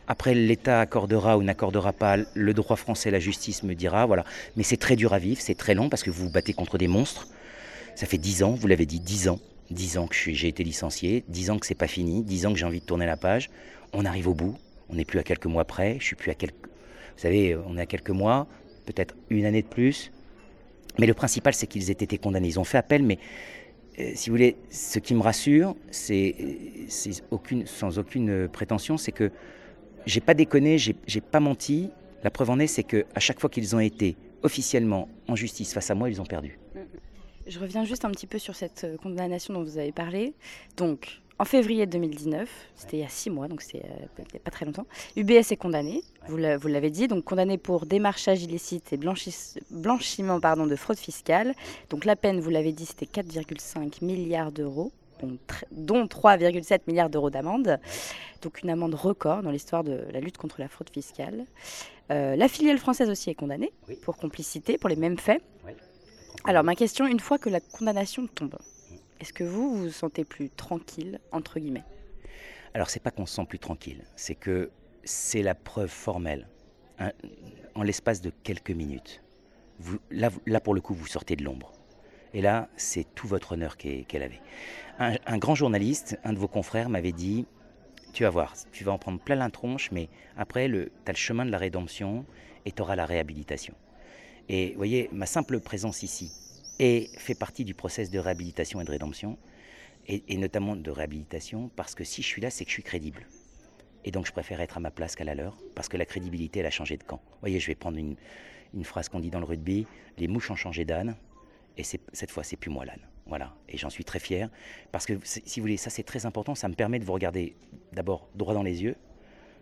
Après, 0.08 0.34
l'État 0.34 0.80
accordera 0.80 1.36
ou 1.36 1.42
n'accordera 1.42 1.92
pas, 1.92 2.16
le 2.34 2.54
droit 2.54 2.76
français, 2.76 3.10
la 3.10 3.18
justice 3.18 3.62
me 3.62 3.74
dira, 3.74 4.06
voilà. 4.06 4.24
Mais 4.56 4.62
c'est 4.62 4.76
très 4.76 4.96
dur 4.96 5.12
à 5.12 5.18
vivre, 5.18 5.40
c'est 5.40 5.56
très 5.56 5.74
long 5.74 5.88
parce 5.88 6.02
que 6.02 6.10
vous 6.10 6.24
vous 6.24 6.30
battez 6.30 6.52
contre 6.52 6.78
des 6.78 6.88
monstres. 6.88 7.28
Ça 7.94 8.06
fait 8.06 8.18
dix 8.18 8.42
ans, 8.42 8.52
vous 8.52 8.66
l'avez 8.66 8.86
dit, 8.86 9.00
dix 9.00 9.28
ans. 9.28 9.40
Dix 9.70 9.98
ans 9.98 10.06
que 10.06 10.14
j'ai 10.14 10.46
été 10.46 10.62
licencié, 10.62 11.24
dix 11.28 11.50
ans 11.50 11.58
que 11.58 11.66
c'est 11.66 11.74
pas 11.74 11.88
fini, 11.88 12.22
dix 12.22 12.46
ans 12.46 12.52
que 12.52 12.58
j'ai 12.58 12.66
envie 12.66 12.80
de 12.80 12.84
tourner 12.84 13.06
la 13.06 13.16
page. 13.16 13.50
On 13.92 14.04
arrive 14.04 14.28
au 14.28 14.34
bout, 14.34 14.56
on 14.88 14.94
n'est 14.94 15.04
plus 15.04 15.18
à 15.18 15.24
quelques 15.24 15.46
mois 15.46 15.64
près, 15.64 15.96
je 15.98 16.04
suis 16.04 16.16
plus 16.16 16.30
à 16.30 16.34
quelques... 16.34 16.54
Vous 16.54 17.22
savez, 17.22 17.56
on 17.66 17.76
est 17.76 17.80
à 17.80 17.86
quelques 17.86 18.10
mois, 18.10 18.46
peut-être 18.84 19.16
une 19.28 19.44
année 19.44 19.62
de 19.62 19.66
plus, 19.66 20.12
mais 20.98 21.06
le 21.06 21.14
principal, 21.14 21.52
c'est 21.52 21.66
qu'ils 21.66 21.90
aient 21.90 21.94
été 21.94 22.16
condamnés. 22.18 22.48
Ils 22.48 22.60
ont 22.60 22.64
fait 22.64 22.78
appel, 22.78 23.02
mais 23.02 23.18
euh, 23.98 24.12
si 24.14 24.30
vous 24.30 24.36
voulez, 24.36 24.56
ce 24.70 24.98
qui 24.98 25.14
me 25.14 25.22
rassure, 25.22 25.74
c'est 25.90 26.36
aucune, 27.30 27.66
sans 27.66 27.98
aucune 27.98 28.48
prétention, 28.48 28.96
c'est 28.96 29.12
que 29.12 29.32
j'ai 30.06 30.20
pas 30.20 30.34
déconné, 30.34 30.78
j'ai 30.78 31.20
pas 31.20 31.40
menti. 31.40 31.90
La 32.22 32.30
preuve 32.30 32.50
en 32.50 32.58
est, 32.58 32.66
c'est 32.66 32.84
que 32.84 33.04
à 33.14 33.20
chaque 33.20 33.40
fois 33.40 33.50
qu'ils 33.50 33.76
ont 33.76 33.80
été 33.80 34.16
officiellement 34.42 35.08
en 35.28 35.36
justice 35.36 35.74
face 35.74 35.90
à 35.90 35.94
moi, 35.94 36.08
ils 36.08 36.20
ont 36.20 36.24
perdu. 36.24 36.58
Je 37.46 37.58
reviens 37.60 37.84
juste 37.84 38.04
un 38.04 38.10
petit 38.10 38.26
peu 38.26 38.38
sur 38.38 38.56
cette 38.56 38.84
euh, 38.84 38.96
condamnation 38.96 39.54
dont 39.54 39.62
vous 39.62 39.78
avez 39.78 39.92
parlé. 39.92 40.34
Donc, 40.76 41.20
en 41.38 41.44
février 41.44 41.86
2019, 41.86 42.48
c'était 42.74 42.96
il 42.96 43.00
y 43.00 43.04
a 43.04 43.08
six 43.08 43.30
mois, 43.30 43.46
donc 43.46 43.62
c'est 43.62 43.84
euh, 43.84 44.38
pas 44.42 44.50
très 44.50 44.64
longtemps, 44.64 44.86
UBS 45.16 45.52
est 45.52 45.56
condamné, 45.56 46.02
vous 46.28 46.36
l'avez 46.36 46.90
dit, 46.90 47.06
donc 47.06 47.24
condamné 47.24 47.58
pour 47.58 47.86
démarchage 47.86 48.42
illicite 48.42 48.92
et 48.92 48.96
blanchiment 49.70 50.40
pardon, 50.40 50.66
de 50.66 50.74
fraude 50.74 50.98
fiscale. 50.98 51.54
Donc 51.90 52.04
la 52.04 52.16
peine, 52.16 52.40
vous 52.40 52.50
l'avez 52.50 52.72
dit, 52.72 52.86
c'était 52.86 53.06
4,5 53.06 54.04
milliards 54.04 54.50
d'euros 54.50 54.92
dont 55.70 56.06
3,7 56.06 56.80
milliards 56.86 57.10
d'euros 57.10 57.30
d'amende. 57.30 57.78
Donc 58.42 58.62
une 58.62 58.70
amende 58.70 58.94
record 58.94 59.42
dans 59.42 59.50
l'histoire 59.50 59.84
de 59.84 60.04
la 60.12 60.20
lutte 60.20 60.38
contre 60.38 60.60
la 60.60 60.68
fraude 60.68 60.90
fiscale. 60.90 61.44
Euh, 62.10 62.36
la 62.36 62.48
filiale 62.48 62.78
française 62.78 63.10
aussi 63.10 63.30
est 63.30 63.34
condamnée 63.34 63.72
pour 64.02 64.16
complicité, 64.16 64.78
pour 64.78 64.88
les 64.88 64.96
mêmes 64.96 65.18
faits. 65.18 65.42
Alors 66.44 66.62
ma 66.62 66.74
question, 66.74 67.06
une 67.06 67.20
fois 67.20 67.38
que 67.38 67.48
la 67.48 67.60
condamnation 67.60 68.26
tombe, 68.26 68.56
est-ce 69.20 69.32
que 69.32 69.44
vous, 69.44 69.74
vous 69.74 69.82
vous 69.84 69.90
sentez 69.90 70.24
plus 70.24 70.50
tranquille, 70.50 71.18
entre 71.32 71.58
guillemets? 71.58 71.84
Alors 72.74 72.90
c'est 72.90 73.00
pas 73.00 73.10
qu'on 73.10 73.26
se 73.26 73.34
sent 73.34 73.46
plus 73.48 73.58
tranquille, 73.58 74.04
c'est 74.14 74.34
que 74.34 74.70
c'est 75.02 75.42
la 75.42 75.54
preuve 75.54 75.88
formelle. 75.88 76.46
en 77.74 77.82
l'espace 77.82 78.20
de 78.20 78.30
quelques 78.42 78.70
minutes, 78.70 79.22
vous, 79.78 79.98
là, 80.10 80.30
là 80.46 80.60
pour 80.60 80.74
le 80.74 80.80
coup, 80.80 80.94
vous 80.94 81.06
sortez 81.06 81.36
de 81.36 81.44
l'ombre. 81.44 81.72
Et 82.36 82.42
là, 82.42 82.68
c'est 82.76 83.06
tout 83.14 83.26
votre 83.26 83.52
honneur 83.52 83.78
qu'elle 83.78 84.22
avait. 84.22 84.42
Un, 84.98 85.38
grand 85.38 85.54
journaliste, 85.54 86.18
un 86.22 86.34
de 86.34 86.38
vos 86.38 86.48
confrères, 86.48 86.90
m'avait 86.90 87.12
dit 87.12 87.46
Tu 88.12 88.24
vas 88.24 88.28
voir, 88.28 88.54
tu 88.72 88.84
vas 88.84 88.92
en 88.92 88.98
prendre 88.98 89.18
plein 89.18 89.36
la 89.36 89.48
tronche, 89.48 89.90
mais 89.90 90.10
après, 90.36 90.68
tu 90.68 90.90
as 91.06 91.12
le 91.12 91.16
chemin 91.16 91.46
de 91.46 91.50
la 91.50 91.56
rédemption 91.56 92.26
et 92.66 92.72
tu 92.72 92.82
auras 92.82 92.94
la 92.94 93.06
réhabilitation. 93.06 93.72
Et 94.50 94.72
vous 94.72 94.76
voyez, 94.76 95.08
ma 95.12 95.24
simple 95.24 95.60
présence 95.60 96.02
ici 96.02 96.30
et 96.78 97.08
fait 97.16 97.34
partie 97.34 97.64
du 97.64 97.72
process 97.72 98.10
de 98.10 98.18
réhabilitation 98.18 98.82
et 98.82 98.84
de 98.84 98.90
rédemption, 98.90 99.38
et, 100.06 100.36
notamment 100.36 100.76
de 100.76 100.90
réhabilitation, 100.90 101.70
parce 101.74 101.94
que 101.94 102.04
si 102.04 102.20
je 102.20 102.26
suis 102.26 102.42
là, 102.42 102.50
c'est 102.50 102.66
que 102.66 102.70
je 102.70 102.74
suis 102.74 102.82
crédible. 102.82 103.26
Et 104.04 104.10
donc 104.10 104.26
je 104.26 104.32
préfère 104.32 104.60
être 104.60 104.76
à 104.76 104.80
ma 104.80 104.90
place 104.90 105.16
qu'à 105.16 105.24
la 105.24 105.34
leur, 105.34 105.56
parce 105.74 105.88
que 105.88 105.96
la 105.96 106.04
crédibilité, 106.04 106.60
elle 106.60 106.66
a 106.66 106.70
changé 106.70 106.98
de 106.98 107.02
camp. 107.02 107.22
Vous 107.24 107.40
voyez, 107.40 107.60
je 107.60 107.66
vais 107.66 107.74
prendre 107.74 107.96
une 107.96 108.84
phrase 108.84 109.08
qu'on 109.08 109.20
dit 109.20 109.30
dans 109.30 109.40
le 109.40 109.46
rugby, 109.46 109.86
les 110.18 110.28
mouches 110.28 110.50
ont 110.50 110.54
changé 110.54 110.84
d'âne, 110.84 111.16
et 111.76 111.82
cette 111.82 112.30
fois, 112.30 112.42
c'est 112.42 112.56
plus 112.56 112.70
moi 112.70 112.84
l'âne. 112.84 113.06
Voilà. 113.26 113.54
Et 113.68 113.76
j'en 113.76 113.90
suis 113.90 114.04
très 114.04 114.18
fier. 114.18 114.48
Parce 114.92 115.06
que, 115.06 115.14
si 115.24 115.60
vous 115.60 115.64
voulez, 115.64 115.76
ça 115.76 115.90
c'est 115.90 116.02
très 116.02 116.26
important. 116.26 116.54
Ça 116.54 116.68
me 116.68 116.74
permet 116.74 116.98
de 116.98 117.04
vous 117.04 117.12
regarder 117.12 117.56
d'abord 117.92 118.28
droit 118.34 118.54
dans 118.54 118.62
les 118.62 118.82
yeux, 118.82 118.96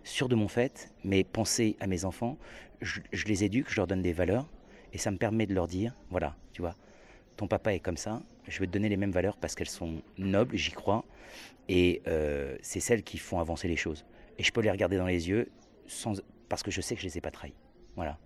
sûr 0.05 0.29
de 0.29 0.35
mon 0.35 0.49
fait, 0.49 0.93
mais 1.03 1.25
penser 1.25 1.77
à 1.81 1.87
mes 1.87 2.05
enfants. 2.05 2.39
Je, 2.81 3.01
les 3.27 3.45
éduque, 3.45 3.71
je 3.71 3.77
leur 3.77 3.87
donne 3.87 4.03
des 4.03 4.13
valeurs. 4.13 4.49
Et 4.93 4.99
ça 4.99 5.11
me 5.11 5.17
permet 5.17 5.47
de 5.47 5.55
leur 5.55 5.67
dire 5.67 5.93
voilà, 6.11 6.37
tu 6.53 6.63
vois, 6.63 6.77
ton 7.37 7.49
papa 7.49 7.75
est 7.75 7.81
comme 7.81 7.97
ça. 7.97 8.23
Je 8.47 8.61
vais 8.61 8.67
te 8.67 8.73
donner 8.73 8.89
les 8.89 8.97
mêmes 8.97 9.11
valeurs 9.11 9.37
parce 9.37 9.55
qu'elles 9.55 9.69
sont 9.69 10.03
nobles, 10.19 10.57
j'y 10.57 10.71
crois. 10.71 11.05
Et 11.69 12.03
euh, 12.07 12.57
c'est 12.63 12.81
celles 12.81 13.03
qui 13.03 13.19
font 13.19 13.41
avancer 13.41 13.67
les 13.67 13.77
choses. 13.77 14.05
Et 14.39 14.45
je 14.45 14.53
peux 14.53 14.61
les 14.61 14.71
regarder 14.71 14.99
dans 14.99 15.07
les 15.07 15.29
yeux 15.29 15.51
sans, 15.87 16.23
parce 16.49 16.63
que 16.63 16.71
je 16.71 16.81
sais 16.81 16.95
que 16.95 17.01
je 17.01 17.07
les 17.07 17.19
ai 17.19 17.21
pas 17.21 17.31
trahis. 17.31 17.55
Voilà. 17.97 18.19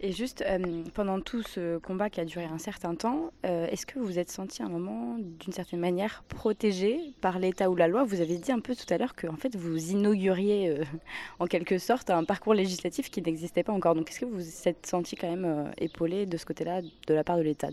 Et 0.00 0.12
juste, 0.12 0.44
euh, 0.46 0.82
pendant 0.92 1.20
tout 1.20 1.42
ce 1.42 1.78
combat 1.78 2.10
qui 2.10 2.20
a 2.20 2.26
duré 2.26 2.44
un 2.44 2.58
certain 2.58 2.94
temps, 2.94 3.32
euh, 3.46 3.66
est-ce 3.68 3.86
que 3.86 3.98
vous 3.98 4.04
vous 4.04 4.18
êtes 4.18 4.30
senti 4.30 4.62
un 4.62 4.68
moment, 4.68 5.16
d'une 5.18 5.54
certaine 5.54 5.80
manière, 5.80 6.22
protégé 6.28 7.14
par 7.22 7.38
l'État 7.38 7.70
ou 7.70 7.76
la 7.76 7.88
loi? 7.88 8.04
Vous 8.04 8.20
avez 8.20 8.36
dit 8.36 8.52
un 8.52 8.60
peu 8.60 8.76
tout 8.76 8.92
à 8.92 8.98
l'heure 8.98 9.14
que 9.14 9.26
en 9.26 9.36
fait, 9.36 9.56
vous 9.56 9.92
inauguriez 9.92 10.68
euh, 10.68 10.84
en 11.38 11.46
quelque 11.46 11.78
sorte 11.78 12.10
un 12.10 12.24
parcours 12.24 12.52
législatif 12.52 13.10
qui 13.10 13.22
n'existait 13.22 13.62
pas 13.62 13.72
encore. 13.72 13.94
Donc 13.94 14.10
est-ce 14.10 14.20
que 14.20 14.26
vous 14.26 14.36
vous 14.36 14.68
êtes 14.68 14.84
senti 14.84 15.16
quand 15.16 15.30
même 15.30 15.72
épaulé 15.78 16.26
de 16.26 16.36
ce 16.36 16.44
côté-là, 16.44 16.82
de 16.82 17.14
la 17.14 17.24
part 17.24 17.38
de 17.38 17.42
l'État 17.42 17.68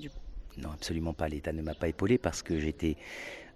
Non, 0.58 0.70
absolument 0.72 1.14
pas. 1.14 1.28
L'État 1.28 1.52
ne 1.52 1.62
m'a 1.62 1.76
pas 1.76 1.90
épaulé 1.90 2.18
parce 2.18 2.42
que 2.42 2.58
j'étais 2.58 2.96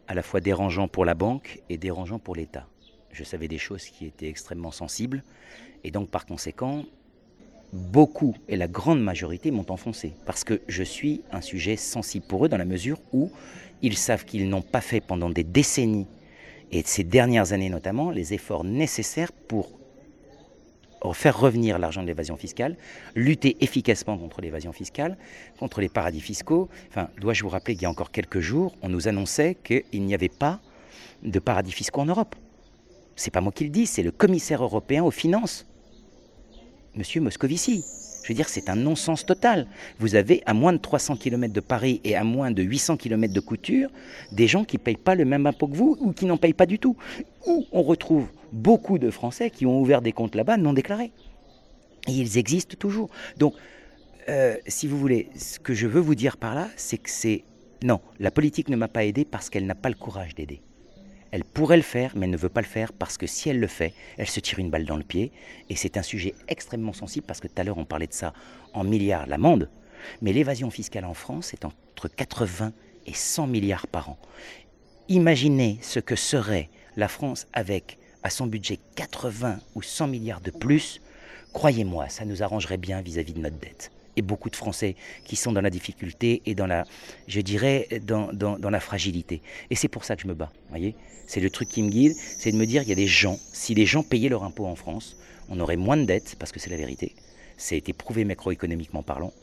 à 0.08 0.14
la 0.14 0.24
fois 0.24 0.42
dérangeant 0.42 0.90
pour 0.90 1.06
la 1.06 1.14
banque 1.14 1.62
et 1.70 1.78
dérangeant 1.78 2.20
pour 2.20 2.36
l'État. 2.36 2.68
Je 3.12 3.24
savais 3.24 3.48
des 3.48 3.58
choses 3.58 3.86
qui 3.86 4.06
étaient 4.06 4.28
extrêmement 4.28 4.72
sensibles 4.72 5.24
et 5.86 5.92
donc 5.92 6.10
par 6.10 6.26
conséquent, 6.26 6.84
beaucoup 7.74 8.36
et 8.48 8.56
la 8.56 8.68
grande 8.68 9.02
majorité 9.02 9.52
m'ont 9.52 9.66
enfoncé 9.70 10.14
parce 10.26 10.44
que 10.44 10.62
je 10.68 10.84
suis 10.84 11.22
un 11.32 11.42
sujet 11.42 11.76
sensible 11.76 12.26
pour 12.26 12.46
eux 12.46 12.50
dans 12.50 12.58
la 12.58 12.66
mesure 12.66 13.00
où 13.12 13.32
ils 13.82 13.98
savent 13.98 14.26
qu'ils 14.26 14.50
n'ont 14.50 14.62
pas 14.62 14.82
fait 14.82 15.02
pendant 15.02 15.30
des 15.30 15.44
décennies 15.44 16.08
et 16.72 16.82
ces 16.86 17.04
dernières 17.04 17.54
années 17.54 17.70
notamment 17.70 18.10
les 18.12 18.34
efforts 18.34 18.64
nécessaires 18.64 19.32
pour 19.32 19.70
faire 21.14 21.40
revenir 21.40 21.78
l'argent 21.80 22.02
de 22.02 22.08
l'évasion 22.08 22.38
fiscale, 22.38 22.76
lutter 23.16 23.58
efficacement 23.62 24.18
contre 24.18 24.42
l'évasion 24.42 24.72
fiscale, 24.72 25.18
contre 25.60 25.80
les 25.82 25.90
paradis 25.90 26.22
fiscaux. 26.22 26.70
Enfin, 26.90 27.10
dois-je 27.20 27.44
vous 27.44 27.50
rappeler 27.50 27.76
qu'il 27.76 27.84
y 27.84 27.86
a 27.86 27.90
encore 27.90 28.12
quelques 28.12 28.40
jours, 28.40 28.76
on 28.82 28.90
nous 28.90 29.08
annonçait 29.08 29.56
qu'il 29.56 30.04
n'y 30.04 30.14
avait 30.14 30.30
pas 30.30 30.60
de 31.24 31.40
paradis 31.40 31.72
fiscaux 31.72 32.02
en 32.02 32.06
Europe. 32.06 32.36
C'est 33.16 33.32
pas 33.32 33.42
moi 33.42 33.52
qui 33.52 33.64
le 33.64 33.70
dis, 33.70 33.86
c'est 33.86 34.04
le 34.04 34.12
commissaire 34.12 34.64
européen 34.64 35.04
aux 35.04 35.12
finances 35.12 35.66
Monsieur 36.98 37.22
Moscovici. 37.22 37.84
Je 38.24 38.30
veux 38.34 38.36
dire, 38.36 38.50
c'est 38.50 38.70
un 38.70 38.76
non-sens 38.76 39.26
total. 39.26 39.68
Vous 40.00 40.16
avez 40.16 40.42
à 40.46 40.54
moins 40.54 40.74
de 40.74 40.80
300 40.80 41.16
km 41.16 41.54
de 41.54 41.60
Paris 41.62 42.02
et 42.04 42.16
à 42.16 42.24
moins 42.24 42.52
de 42.52 42.62
800 42.62 42.98
km 42.98 43.34
de 43.34 43.40
Couture 43.40 43.90
des 44.34 44.48
gens 44.48 44.66
qui 44.66 44.78
ne 44.78 44.82
payent 44.82 44.98
pas 44.98 45.16
le 45.16 45.24
même 45.24 45.46
impôt 45.46 45.68
que 45.68 45.76
vous 45.76 45.96
ou 46.02 46.12
qui 46.12 46.26
n'en 46.26 46.36
payent 46.36 46.54
pas 46.54 46.66
du 46.66 46.78
tout. 46.78 46.98
Ou 47.46 47.66
on 47.72 47.84
retrouve 47.84 48.28
beaucoup 48.52 48.98
de 48.98 49.12
Français 49.12 49.50
qui 49.50 49.66
ont 49.66 49.80
ouvert 49.80 50.02
des 50.02 50.12
comptes 50.12 50.36
là-bas 50.36 50.58
non 50.58 50.74
déclarés. 50.74 51.12
Et 52.08 52.12
ils 52.12 52.38
existent 52.38 52.76
toujours. 52.78 53.10
Donc, 53.38 53.54
euh, 54.28 54.58
si 54.68 54.88
vous 54.88 54.98
voulez, 54.98 55.30
ce 55.38 55.60
que 55.60 55.74
je 55.74 55.88
veux 55.88 56.02
vous 56.02 56.16
dire 56.16 56.36
par 56.36 56.54
là, 56.54 56.68
c'est 56.76 56.98
que 56.98 57.10
c'est... 57.10 57.44
Non, 57.84 58.02
la 58.20 58.32
politique 58.32 58.70
ne 58.70 58.76
m'a 58.76 58.88
pas 58.88 59.06
aidé 59.06 59.24
parce 59.24 59.50
qu'elle 59.50 59.66
n'a 59.66 59.76
pas 59.76 59.90
le 59.90 59.96
courage 59.96 60.36
d'aider. 60.36 60.62
Elle 61.32 61.44
pourrait 61.44 61.78
le 61.78 61.84
faire, 61.84 62.14
mais 62.16 62.26
elle 62.26 62.32
ne 62.32 62.38
veut 62.38 62.50
pas 62.50 62.62
le 62.62 62.68
faire 62.68 62.94
parce 62.94 63.18
que 63.18 63.28
si 63.28 63.50
elle 63.50 63.60
le 63.60 63.68
fait, 63.68 63.94
elle 64.18 64.28
se 64.28 64.40
tire 64.40 64.60
une 64.60 64.70
balle 64.70 64.86
dans 64.86 64.98
le 64.98 65.04
pied. 65.04 65.32
Et 65.70 65.76
c'est 65.76 65.98
un 65.98 66.04
sujet 66.04 66.34
extrêmement 66.48 66.94
sensible 66.94 67.26
parce 67.26 67.40
que 67.40 67.48
tout 67.48 67.56
à 67.58 67.64
l'heure 67.64 67.78
on 67.78 67.86
parlait 67.86 68.08
de 68.08 68.14
ça 68.14 68.34
en 68.74 68.84
milliards 68.84 69.28
l'amende. 69.28 69.70
Mais 70.22 70.34
l'évasion 70.34 70.70
fiscale 70.70 71.06
en 71.06 71.14
France 71.14 71.54
est 71.54 71.66
entre 71.66 72.08
80 72.08 72.72
et 73.06 73.14
100 73.14 73.48
milliards 73.48 73.88
par 73.88 74.10
an. 74.10 74.18
Imaginez 75.10 75.80
ce 75.82 76.00
que 76.00 76.16
serait 76.16 76.70
la 76.96 77.08
France 77.08 77.48
avec 77.54 77.98
à 78.24 78.30
son 78.30 78.48
budget 78.48 78.80
80 78.96 79.60
ou 79.76 79.82
100 79.82 80.08
milliards 80.08 80.42
de 80.42 80.52
plus. 80.52 81.02
Croyez-moi, 81.54 82.10
ça 82.10 82.26
nous 82.26 82.44
arrangerait 82.44 82.78
bien 82.78 83.02
vis-à-vis 83.02 83.34
de 83.34 83.40
notre 83.40 83.58
dette 83.58 83.92
et 84.18 84.22
beaucoup 84.22 84.50
de 84.50 84.56
Français 84.58 84.96
qui 85.24 85.38
sont 85.38 85.54
dans 85.54 85.62
la 85.62 85.70
difficulté 85.70 86.42
et 86.46 86.56
dans 86.56 86.68
la, 86.68 86.84
je 87.28 87.40
dirais, 87.40 87.88
dans, 88.04 88.34
dans 88.34 88.70
la 88.70 88.80
fragilité. 88.80 89.42
Et 89.70 89.76
c'est 89.76 89.88
pour 89.88 90.04
ça 90.04 90.16
que 90.18 90.24
je 90.24 90.28
me 90.28 90.34
bats, 90.34 90.52
voyez 90.70 90.96
c'est 91.28 91.42
le 91.42 91.50
truc 91.50 91.68
qui 91.68 91.84
me 91.84 91.90
guide, 91.90 92.14
c'est 92.16 92.52
de 92.52 92.58
me 92.58 92.66
dire, 92.66 92.82
il 92.82 92.90
y 92.90 92.94
a 92.94 92.96
des 92.96 93.06
gens, 93.06 93.38
si 93.52 93.76
les 93.76 93.86
gens 93.86 94.02
payaient 94.02 94.30
leur 94.30 94.44
impôt 94.44 94.66
en 94.66 94.76
France, 94.76 95.18
on 95.50 95.60
aurait 95.60 95.76
moins 95.76 95.98
de 95.98 96.06
dettes, 96.06 96.36
parce 96.40 96.52
que 96.52 96.60
c'est 96.60 96.70
la 96.70 96.78
vérité. 96.78 97.14
A 97.72 97.76
été 97.76 97.92
prouvé 97.94 98.24
macroéconomiquement 98.24 99.04
parlant. 99.04 99.34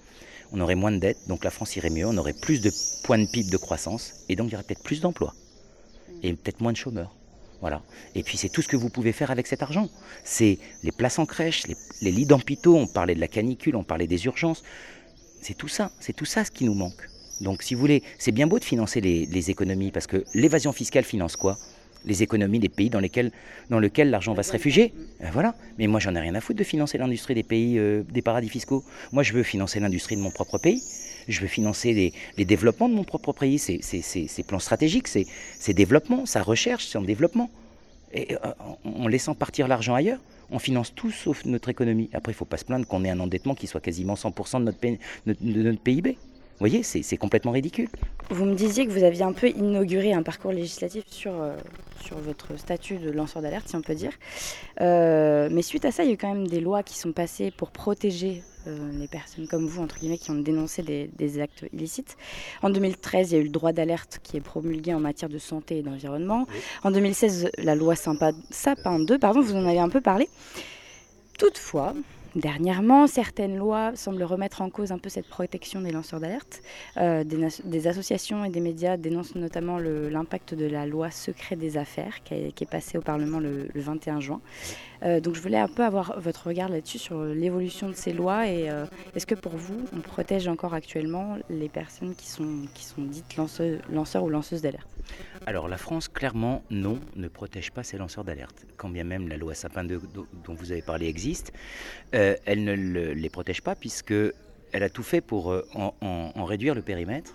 On 0.53 0.61
aurait 0.61 0.77
moins 0.77 0.93
de 0.93 0.99
dettes, 0.99 1.29
donc 1.29 1.45
la 1.45 1.51
France 1.51 1.77
irait 1.77 1.91
mieux, 1.91 2.07
on 2.07 2.17
aurait 2.17 2.33
plus 2.33 2.61
de 2.61 2.73
points 3.05 3.19
de 3.19 3.27
pipe 3.27 3.51
de 3.51 3.57
croissance, 3.57 4.25
et 4.29 4.37
donc 4.37 4.49
il 4.49 4.53
y 4.53 4.55
aurait 4.55 4.65
peut-être 4.65 4.83
plus 4.83 5.01
d'emplois, 5.01 5.35
et 6.23 6.33
peut-être 6.33 6.61
moins 6.61 6.73
de 6.73 6.77
chômeurs. 6.77 7.15
Et 8.15 8.23
puis 8.23 8.37
c'est 8.37 8.49
tout 8.49 8.63
ce 8.63 8.69
que 8.69 8.77
vous 8.77 8.91
pouvez 8.91 9.13
faire 9.13 9.31
avec 9.31 9.47
cet 9.47 9.63
argent. 9.63 9.89
C'est 10.25 10.59
les 10.83 10.93
places 10.93 11.19
en 11.19 11.27
crèche, 11.27 11.65
les, 12.03 12.11
lits 12.11 12.27
d'hôpitaux, 12.27 12.77
on 12.77 12.87
parlait 12.87 13.15
de 13.15 13.21
la 13.21 13.29
canicule, 13.29 13.77
on 13.77 13.85
parlait 13.85 14.07
des 14.07 14.27
urgences. 14.27 14.63
C'est 15.41 15.57
tout 15.57 15.69
ça, 15.69 15.91
c'est 16.01 16.15
tout 16.15 16.25
ça 16.25 16.45
ce 16.45 16.51
qui 16.51 16.65
nous 16.65 16.75
manque. 16.75 17.09
Donc 17.41 17.63
si 17.63 17.75
vous 17.75 17.81
voulez, 17.81 18.03
c'est 18.19 18.33
bien 18.33 18.47
beau 18.47 18.59
de 18.59 18.65
financer 18.65 19.01
les, 19.01 19.51
économies, 19.51 19.91
parce 19.91 20.07
que 20.07 20.25
l'évasion 20.35 20.73
fiscale 20.73 21.05
finance 21.05 21.37
quoi? 21.37 21.59
Les 22.07 22.23
économies 22.23 22.59
des 22.59 22.69
pays 22.69 22.91
dans 22.91 23.01
lesquels, 23.01 23.33
dans 23.71 23.81
lesquels 23.81 24.11
l'argent 24.11 24.35
va 24.35 24.43
se 24.43 24.53
réfugier. 24.53 24.93
Euh, 25.23 25.29
voilà. 25.33 25.55
Mais 25.79 25.87
moi, 25.87 26.01
j'en 26.01 26.15
ai 26.15 26.21
rien 26.21 26.35
à 26.35 26.43
foutre 26.43 26.59
de 26.59 26.65
financer 26.65 26.99
l'industrie 26.99 27.35
des 27.35 27.43
pays, 27.43 27.79
euh, 27.79 28.03
des 28.11 28.21
paradis 28.21 28.51
fiscaux. 28.51 28.85
Moi, 29.11 29.23
je 29.23 29.33
veux 29.33 29.43
financer 29.43 29.81
l'industrie 29.81 30.15
de 30.15 30.21
mon 30.21 30.31
propre 30.31 30.59
pays. 30.59 30.83
Je 31.29 31.41
veux 31.41 31.47
financer 31.47 32.13
les, 32.37 32.45
développements 32.45 32.89
de 32.89 32.95
mon 32.95 33.05
propre 33.05 33.33
pays. 33.33 33.59
C'est 33.59 34.43
plans 34.47 34.59
stratégiques, 34.59 35.09
c'est 35.09 35.75
développement, 35.75 36.27
sa 36.27 36.43
recherche, 36.43 36.95
en 36.97 37.03
développement. 37.03 37.51
Euh, 38.17 38.37
en 38.85 39.09
laissant 39.09 39.35
partir 39.35 39.67
l'argent 39.67 39.95
ailleurs, 39.95 40.21
on 40.51 40.61
finance 40.61 40.95
tout 40.95 41.11
sauf 41.11 41.45
notre 41.47 41.69
économie. 41.69 42.11
Après, 42.13 42.31
il 42.31 42.35
ne 42.35 42.39
faut 42.39 42.45
pas 42.45 42.59
se 42.59 42.65
plaindre 42.65 42.87
qu'on 42.87 43.05
ait 43.05 43.11
un 43.11 43.19
endettement 43.19 43.57
qui 43.57 43.67
soit 43.67 43.81
quasiment 43.81 44.15
100% 44.15 44.61
de 44.61 44.65
notre, 44.65 44.79
de 45.27 45.63
notre 45.63 45.81
PIB. 45.81 46.17
Vous 46.55 46.69
voyez, 46.69 46.85
c'est 46.85 47.17
complètement 47.17 47.51
ridicule. 47.51 47.89
Vous 48.31 48.45
me 48.45 48.55
disiez 48.55 48.87
que 48.87 48.93
vous 48.93 49.03
aviez 49.03 49.23
un 49.23 49.33
peu 49.33 49.49
inauguré 49.49 50.13
un 50.13 50.23
parcours 50.23 50.53
législatif 50.53 51.03
sur, 51.09 51.33
euh, 51.43 51.57
sur 52.01 52.17
votre 52.19 52.57
statut 52.57 52.97
de 52.99 53.11
lanceur 53.11 53.43
d'alerte, 53.43 53.69
si 53.69 53.75
on 53.75 53.83
peut 53.83 53.97
dire. 53.97 54.13
Euh, 54.81 55.49
mais 55.51 55.63
suite 55.63 55.85
à 55.85 55.91
ça, 55.91 56.05
il 56.05 56.07
y 56.07 56.11
a 56.11 56.15
eu 56.15 56.17
quand 56.17 56.33
même 56.33 56.47
des 56.47 56.61
lois 56.61 56.85
qui 56.85 56.97
sont 56.97 57.13
passées 57.13 57.51
pour 57.51 57.73
protéger 57.73 58.45
euh, 58.69 58.91
les 58.99 59.09
personnes 59.09 59.49
comme 59.49 59.67
vous, 59.67 59.83
entre 59.83 59.99
guillemets, 59.99 60.17
qui 60.17 60.31
ont 60.31 60.37
dénoncé 60.39 60.83
des, 60.83 61.41
actes 61.41 61.67
illicites. 61.73 62.17
En 62.63 62.71
2013, 62.71 63.33
il 63.33 63.35
y 63.35 63.39
a 63.39 63.41
eu 63.41 63.45
le 63.45 63.51
droit 63.51 63.73
d'alerte 63.73 64.21
qui 64.23 64.37
est 64.37 64.41
promulgué 64.41 64.95
en 64.95 65.01
matière 65.01 65.29
de 65.29 65.39
santé 65.39 65.79
et 65.79 65.83
d'environnement. 65.83 66.47
En 66.85 66.93
2016, 66.93 67.51
la 67.59 67.75
loi 67.75 67.97
Sapin 67.97 69.01
2, 69.01 69.19
pardon, 69.19 69.41
vous 69.41 69.57
en 69.57 69.67
avez 69.67 69.81
un 69.81 69.89
peu 69.89 70.01
parlé. 70.01 70.29
Toutefois, 71.37 71.95
Dernièrement, 72.35 73.07
certaines 73.07 73.57
lois 73.57 73.93
semblent 73.95 74.25
remettre 74.25 74.61
en 74.61 74.69
cause 74.69 74.91
un 74.91 74.99
peu 74.99 75.09
cette 75.09 75.29
protection 75.29 75.81
des 75.81 75.93
lanceurs 75.93 76.19
d'alerte. 76.19 76.63
Euh, 76.97 77.23
des, 77.23 77.87
associations 77.87 78.45
et 78.45 78.51
des 78.51 78.61
médias 78.61 78.97
dénoncent 78.97 79.37
notamment 79.37 79.79
l'impact 79.79 80.55
de 80.55 80.67
la 80.67 80.85
loi 80.85 81.11
secret 81.13 81.55
des 81.55 81.77
affaires 81.77 82.25
qui, 82.25 82.35
est 82.35 82.71
passée 82.71 82.99
au 82.99 83.03
Parlement 83.03 83.39
le, 83.39 83.69
21 83.75 84.21
juin. 84.21 84.41
Euh, 85.05 85.21
donc 85.21 85.35
je 85.35 85.41
voulais 85.41 85.59
un 85.59 85.69
peu 85.69 85.85
avoir 85.85 86.19
votre 86.19 86.49
regard 86.49 86.69
là-dessus 86.69 86.99
sur 86.99 87.23
l'évolution 87.25 87.89
de 87.89 87.95
ces 87.95 88.13
lois 88.13 88.49
et 88.49 88.71
euh, 88.71 88.87
est-ce 89.15 89.27
que 89.27 89.35
pour 89.35 89.57
vous, 89.57 89.85
on 89.95 90.01
protège 90.01 90.49
encore 90.49 90.75
actuellement 90.75 91.37
les 91.51 91.69
personnes 91.69 92.15
qui 92.15 92.27
sont, 92.27 92.45
dites 92.99 93.37
lanceurs 93.37 94.25
ou 94.25 94.31
lanceuses 94.31 94.63
d'alerte? 94.63 94.89
Alors 95.47 95.69
la 95.69 95.77
France, 95.77 96.09
clairement, 96.09 96.63
non, 96.71 96.99
ne 97.17 97.29
protège 97.29 97.71
pas 97.71 97.83
ses 97.83 97.99
lanceurs 97.99 98.25
d'alerte. 98.25 98.67
Quand 98.77 98.89
bien 98.89 99.05
même 99.05 99.29
la 99.29 99.37
loi 99.37 99.55
Sapin 99.55 99.85
2 99.85 100.01
dont 100.45 100.55
vous 100.55 100.73
avez 100.73 100.83
parlé 100.83 101.07
existe, 101.07 101.53
euh, 102.15 102.37
elle 102.47 102.65
ne 102.65 102.73
les 102.75 103.31
protège 103.31 103.61
pas 103.61 103.75
puisque 103.75 104.15
elle 104.73 104.83
a 104.83 104.89
tout 104.89 105.03
fait 105.03 105.21
pour 105.21 105.55
en, 105.75 106.45
réduire 106.45 106.75
le 106.75 106.83
périmètre, 106.83 107.35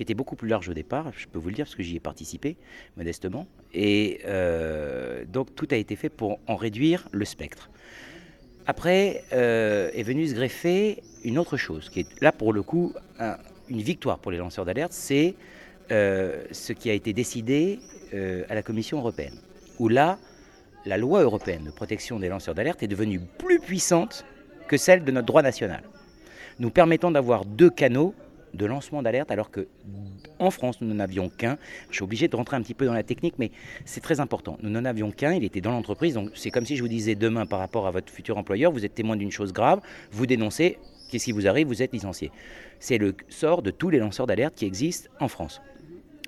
qui 0.00 0.04
était 0.04 0.14
beaucoup 0.14 0.34
plus 0.34 0.48
large 0.48 0.70
au 0.70 0.72
départ, 0.72 1.12
je 1.14 1.26
peux 1.26 1.38
vous 1.38 1.50
le 1.50 1.54
dire 1.54 1.66
parce 1.66 1.74
que 1.74 1.82
j'y 1.82 1.96
ai 1.96 2.00
participé 2.00 2.56
modestement, 2.96 3.46
et 3.74 4.20
euh, 4.24 5.26
donc 5.26 5.54
tout 5.54 5.68
a 5.72 5.76
été 5.76 5.94
fait 5.94 6.08
pour 6.08 6.40
en 6.46 6.56
réduire 6.56 7.06
le 7.12 7.26
spectre. 7.26 7.68
Après 8.66 9.24
est 9.30 10.02
venue 10.02 10.26
se 10.26 10.34
greffer 10.34 11.02
une 11.22 11.38
autre 11.38 11.58
chose, 11.58 11.90
qui 11.90 12.00
est 12.00 12.22
là 12.22 12.32
pour 12.32 12.54
le 12.54 12.62
coup 12.62 12.94
une 13.68 13.82
victoire 13.82 14.18
pour 14.18 14.32
les 14.32 14.38
lanceurs 14.38 14.64
d'alerte, 14.64 14.94
c'est 14.94 15.34
euh, 15.92 16.44
ce 16.50 16.72
qui 16.72 16.88
a 16.88 16.92
été 16.92 17.12
décidé 17.12 17.78
euh, 18.14 18.44
à 18.48 18.54
la 18.54 18.62
Commission 18.62 18.98
européenne, 18.98 19.34
où 19.78 19.88
là, 19.88 20.18
la 20.86 20.96
loi 20.96 21.22
européenne 21.22 21.64
de 21.64 21.70
protection 21.70 22.18
des 22.18 22.28
lanceurs 22.28 22.54
d'alerte 22.54 22.82
est 22.82 22.88
devenue 22.88 23.20
plus 23.38 23.60
puissante 23.60 24.24
que 24.66 24.76
celle 24.76 25.04
de 25.04 25.12
notre 25.12 25.26
droit 25.26 25.42
national, 25.42 25.82
nous 26.58 26.70
permettant 26.70 27.10
d'avoir 27.10 27.44
deux 27.44 27.70
canaux 27.70 28.14
de 28.54 28.66
lancement 28.66 29.02
d'alerte, 29.02 29.30
alors 29.30 29.50
que 29.50 29.68
en 30.38 30.50
France, 30.50 30.80
nous 30.80 30.88
n'en 30.88 30.98
avions 30.98 31.28
qu'un. 31.28 31.58
Je 31.90 31.96
suis 31.96 32.04
obligé 32.04 32.28
de 32.28 32.36
rentrer 32.36 32.56
un 32.56 32.62
petit 32.62 32.74
peu 32.74 32.86
dans 32.86 32.94
la 32.94 33.02
technique, 33.02 33.34
mais 33.38 33.50
c'est 33.84 34.00
très 34.00 34.20
important. 34.20 34.58
Nous 34.62 34.70
n'en 34.70 34.84
avions 34.84 35.10
qu'un, 35.10 35.32
il 35.32 35.44
était 35.44 35.60
dans 35.60 35.72
l'entreprise. 35.72 36.14
Donc 36.14 36.30
c'est 36.34 36.50
comme 36.50 36.66
si 36.66 36.76
je 36.76 36.82
vous 36.82 36.88
disais 36.88 37.14
demain 37.14 37.46
par 37.46 37.58
rapport 37.58 37.86
à 37.86 37.90
votre 37.90 38.12
futur 38.12 38.38
employeur, 38.38 38.72
vous 38.72 38.84
êtes 38.84 38.94
témoin 38.94 39.16
d'une 39.16 39.30
chose 39.30 39.52
grave, 39.52 39.80
vous 40.10 40.26
dénoncez, 40.26 40.78
qu'est-ce 41.10 41.26
qui 41.26 41.32
vous 41.32 41.46
arrive, 41.46 41.66
vous 41.66 41.82
êtes 41.82 41.92
licencié. 41.92 42.30
C'est 42.78 42.98
le 42.98 43.14
sort 43.28 43.62
de 43.62 43.70
tous 43.70 43.90
les 43.90 43.98
lanceurs 43.98 44.26
d'alerte 44.26 44.54
qui 44.54 44.64
existent 44.64 45.10
en 45.20 45.28
France. 45.28 45.60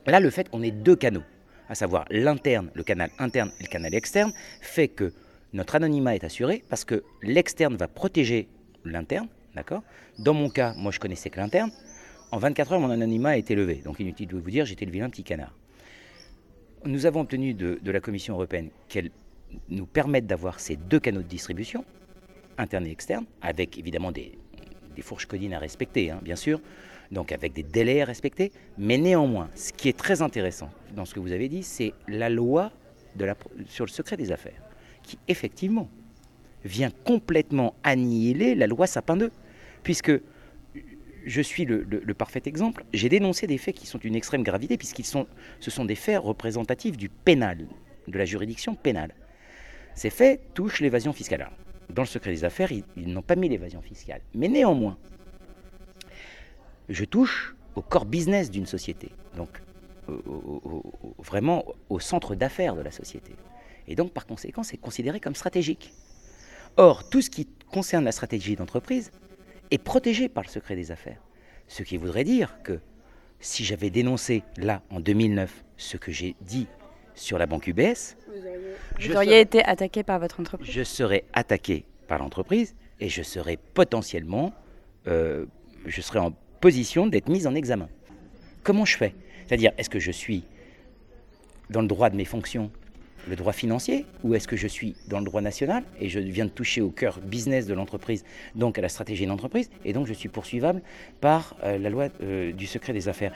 Là, 0.06 0.20
le 0.20 0.30
fait 0.30 0.48
qu'on 0.48 0.62
ait 0.62 0.70
deux 0.70 0.96
canaux, 0.96 1.22
à 1.68 1.74
savoir 1.74 2.04
l'interne, 2.10 2.70
le 2.74 2.82
canal 2.82 3.10
interne 3.18 3.50
et 3.60 3.62
le 3.62 3.68
canal 3.68 3.94
externe, 3.94 4.32
fait 4.60 4.88
que 4.88 5.12
notre 5.52 5.76
anonymat 5.76 6.14
est 6.14 6.24
assuré 6.24 6.64
parce 6.68 6.84
que 6.84 7.02
l'externe 7.22 7.76
va 7.76 7.88
protéger 7.88 8.48
l'interne, 8.84 9.28
d'accord? 9.54 9.82
Dans 10.18 10.34
mon 10.34 10.50
cas, 10.50 10.74
moi 10.76 10.92
je 10.92 10.98
connaissais 10.98 11.30
que 11.30 11.38
l'interne. 11.38 11.70
En 12.32 12.38
24 12.38 12.72
heures, 12.72 12.80
mon 12.80 12.90
anonymat 12.90 13.30
a 13.30 13.36
été 13.36 13.54
levé. 13.54 13.82
Donc 13.84 14.00
inutile 14.00 14.26
de 14.26 14.36
vous 14.36 14.50
dire, 14.50 14.64
j'étais 14.64 14.86
le 14.86 14.90
vilain 14.90 15.10
petit 15.10 15.22
canard. 15.22 15.54
Nous 16.86 17.04
avons 17.04 17.20
obtenu 17.20 17.52
de, 17.52 17.78
la 17.84 18.00
Commission 18.00 18.34
européenne 18.34 18.70
qu'elle 18.88 19.10
nous 19.68 19.84
permette 19.84 20.26
d'avoir 20.26 20.58
ces 20.58 20.76
deux 20.76 20.98
canaux 20.98 21.20
de 21.20 21.28
distribution, 21.28 21.84
interne 22.56 22.86
et 22.86 22.90
externe, 22.90 23.26
avec 23.42 23.78
évidemment 23.78 24.12
des, 24.12 24.32
fourches 25.02 25.26
codines 25.26 25.52
à 25.52 25.58
respecter, 25.58 26.10
hein, 26.10 26.20
bien 26.22 26.36
sûr, 26.36 26.60
donc 27.10 27.32
avec 27.32 27.52
des 27.52 27.62
délais 27.62 28.00
à 28.00 28.06
respecter. 28.06 28.50
Mais 28.78 28.96
néanmoins, 28.96 29.50
ce 29.54 29.70
qui 29.74 29.90
est 29.90 29.96
très 29.96 30.22
intéressant 30.22 30.70
dans 30.96 31.04
ce 31.04 31.14
que 31.14 31.20
vous 31.20 31.32
avez 31.32 31.50
dit, 31.50 31.62
c'est 31.62 31.92
la 32.08 32.30
loi 32.30 32.72
sur 33.66 33.84
le 33.84 33.90
secret 33.90 34.16
des 34.16 34.32
affaires, 34.32 34.62
qui 35.02 35.18
effectivement 35.28 35.90
vient 36.64 36.90
complètement 37.04 37.74
annihiler 37.82 38.54
la 38.54 38.66
loi 38.66 38.86
Sapin 38.86 39.18
2, 39.18 39.30
puisque 39.82 40.12
je 41.24 41.42
suis 41.42 41.64
le, 41.64 42.14
parfait 42.14 42.42
exemple. 42.46 42.84
J'ai 42.92 43.08
dénoncé 43.08 43.46
des 43.46 43.58
faits 43.58 43.74
qui 43.74 43.86
sont 43.86 43.98
d'une 43.98 44.14
extrême 44.14 44.42
gravité, 44.42 44.76
puisqu'ils 44.76 45.04
sont, 45.04 45.26
ce 45.60 45.70
sont 45.70 45.84
des 45.84 45.94
faits 45.94 46.18
représentatifs 46.18 46.96
du 46.96 47.08
pénal, 47.08 47.66
de 48.08 48.18
la 48.18 48.24
juridiction 48.24 48.74
pénale. 48.74 49.14
Ces 49.94 50.10
faits 50.10 50.40
touchent 50.54 50.80
l'évasion 50.80 51.12
fiscale. 51.12 51.50
dans 51.90 52.02
le 52.02 52.08
secret 52.08 52.30
des 52.30 52.44
affaires, 52.44 52.72
ils 52.72 52.84
n'ont 52.96 53.22
pas 53.22 53.36
mis 53.36 53.48
l'évasion 53.48 53.82
fiscale. 53.82 54.22
Mais 54.34 54.48
néanmoins, 54.48 54.96
je 56.88 57.04
touche 57.04 57.54
au 57.74 57.82
core 57.82 58.06
business 58.06 58.50
d'une 58.50 58.66
société, 58.66 59.10
donc 59.36 59.60
vraiment 61.18 61.64
au 61.88 62.00
centre 62.00 62.34
d'affaires 62.34 62.74
de 62.74 62.82
la 62.82 62.90
société. 62.90 63.32
Et 63.88 63.94
donc 63.94 64.12
par 64.12 64.26
conséquent, 64.26 64.62
c'est 64.62 64.76
considéré 64.76 65.20
comme 65.20 65.34
stratégique. 65.34 65.92
Or, 66.76 67.08
tout 67.08 67.20
ce 67.20 67.30
qui 67.30 67.46
concerne 67.70 68.04
la 68.04 68.12
stratégie 68.12 68.56
d'entreprise 68.56 69.10
est 69.72 69.78
protégé 69.78 70.28
par 70.28 70.44
le 70.44 70.48
secret 70.48 70.76
des 70.76 70.92
affaires. 70.92 71.20
Ce 71.66 71.82
qui 71.82 71.96
voudrait 71.96 72.24
dire 72.24 72.58
que 72.62 72.78
si 73.40 73.64
j'avais 73.64 73.90
dénoncé 73.90 74.42
là, 74.56 74.82
en 74.90 75.00
2009, 75.00 75.64
ce 75.76 75.96
que 75.96 76.12
j'ai 76.12 76.36
dit 76.42 76.68
sur 77.14 77.38
la 77.38 77.46
banque 77.46 77.66
UBS, 77.66 78.16
vous 79.00 79.16
auriez, 79.16 79.40
été 79.40 79.64
attaqué 79.64 80.02
par 80.02 80.18
votre 80.20 80.40
entreprise. 80.40 80.70
Je 80.70 80.82
serais 80.82 81.24
attaqué 81.32 81.84
par 82.06 82.18
l'entreprise 82.18 82.74
et 83.00 83.08
je 83.08 83.22
serais 83.22 83.58
potentiellement, 83.74 84.52
euh, 85.08 85.46
je 85.86 86.00
serais 86.00 86.20
en 86.20 86.32
position 86.60 87.06
d'être 87.06 87.28
mise 87.28 87.46
en 87.46 87.54
examen. 87.54 87.88
Comment 88.62 88.84
je 88.84 88.96
fais? 88.96 89.14
C'est-à-dire, 89.46 89.72
est-ce 89.78 89.90
que 89.90 89.98
je 89.98 90.12
suis 90.12 90.44
dans 91.70 91.80
le 91.80 91.88
droit 91.88 92.10
de 92.10 92.16
mes 92.16 92.24
fonctions, 92.24 92.70
le 93.28 93.36
droit 93.36 93.52
financier, 93.52 94.06
ou 94.24 94.34
est-ce 94.34 94.48
que 94.48 94.56
je 94.56 94.66
suis 94.66 94.94
dans 95.08 95.18
le 95.18 95.24
droit 95.24 95.40
national 95.40 95.84
et 96.00 96.08
je 96.08 96.18
viens 96.18 96.44
de 96.44 96.50
toucher 96.50 96.80
au 96.80 96.90
cœur 96.90 97.20
business 97.20 97.66
de 97.66 97.74
l'entreprise, 97.74 98.24
donc 98.54 98.78
à 98.78 98.82
la 98.82 98.88
stratégie 98.88 99.24
de 99.24 99.30
l'entreprise, 99.30 99.70
et 99.84 99.92
donc 99.92 100.06
je 100.06 100.12
suis 100.12 100.28
poursuivable 100.28 100.82
par 101.20 101.56
euh, 101.62 101.78
la 101.78 101.90
loi 101.90 102.08
euh, 102.22 102.52
du 102.52 102.66
secret 102.66 102.92
des 102.92 103.08
affaires 103.08 103.32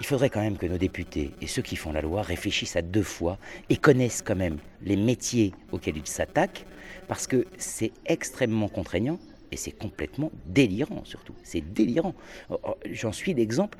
il 0.00 0.06
faudrait 0.06 0.30
quand 0.30 0.40
même 0.40 0.56
que 0.56 0.66
nos 0.66 0.78
députés 0.78 1.32
et 1.40 1.46
ceux 1.46 1.62
qui 1.62 1.76
font 1.76 1.92
la 1.92 2.00
loi 2.00 2.22
réfléchissent 2.22 2.76
à 2.76 2.82
deux 2.82 3.02
fois 3.02 3.38
et 3.68 3.76
connaissent 3.76 4.22
quand 4.22 4.36
même 4.36 4.58
les 4.82 4.96
métiers 4.96 5.52
auxquels 5.72 5.96
ils 5.96 6.06
s'attaquent, 6.06 6.64
parce 7.08 7.26
que 7.26 7.46
c'est 7.56 7.92
extrêmement 8.06 8.68
contraignant 8.68 9.18
et 9.50 9.56
c'est 9.56 9.72
complètement 9.72 10.30
délirant 10.46 11.04
surtout. 11.04 11.34
C'est 11.42 11.60
délirant. 11.60 12.14
Oh, 12.50 12.60
oh, 12.64 12.76
j'en 12.90 13.12
suis 13.12 13.34
l'exemple. 13.34 13.78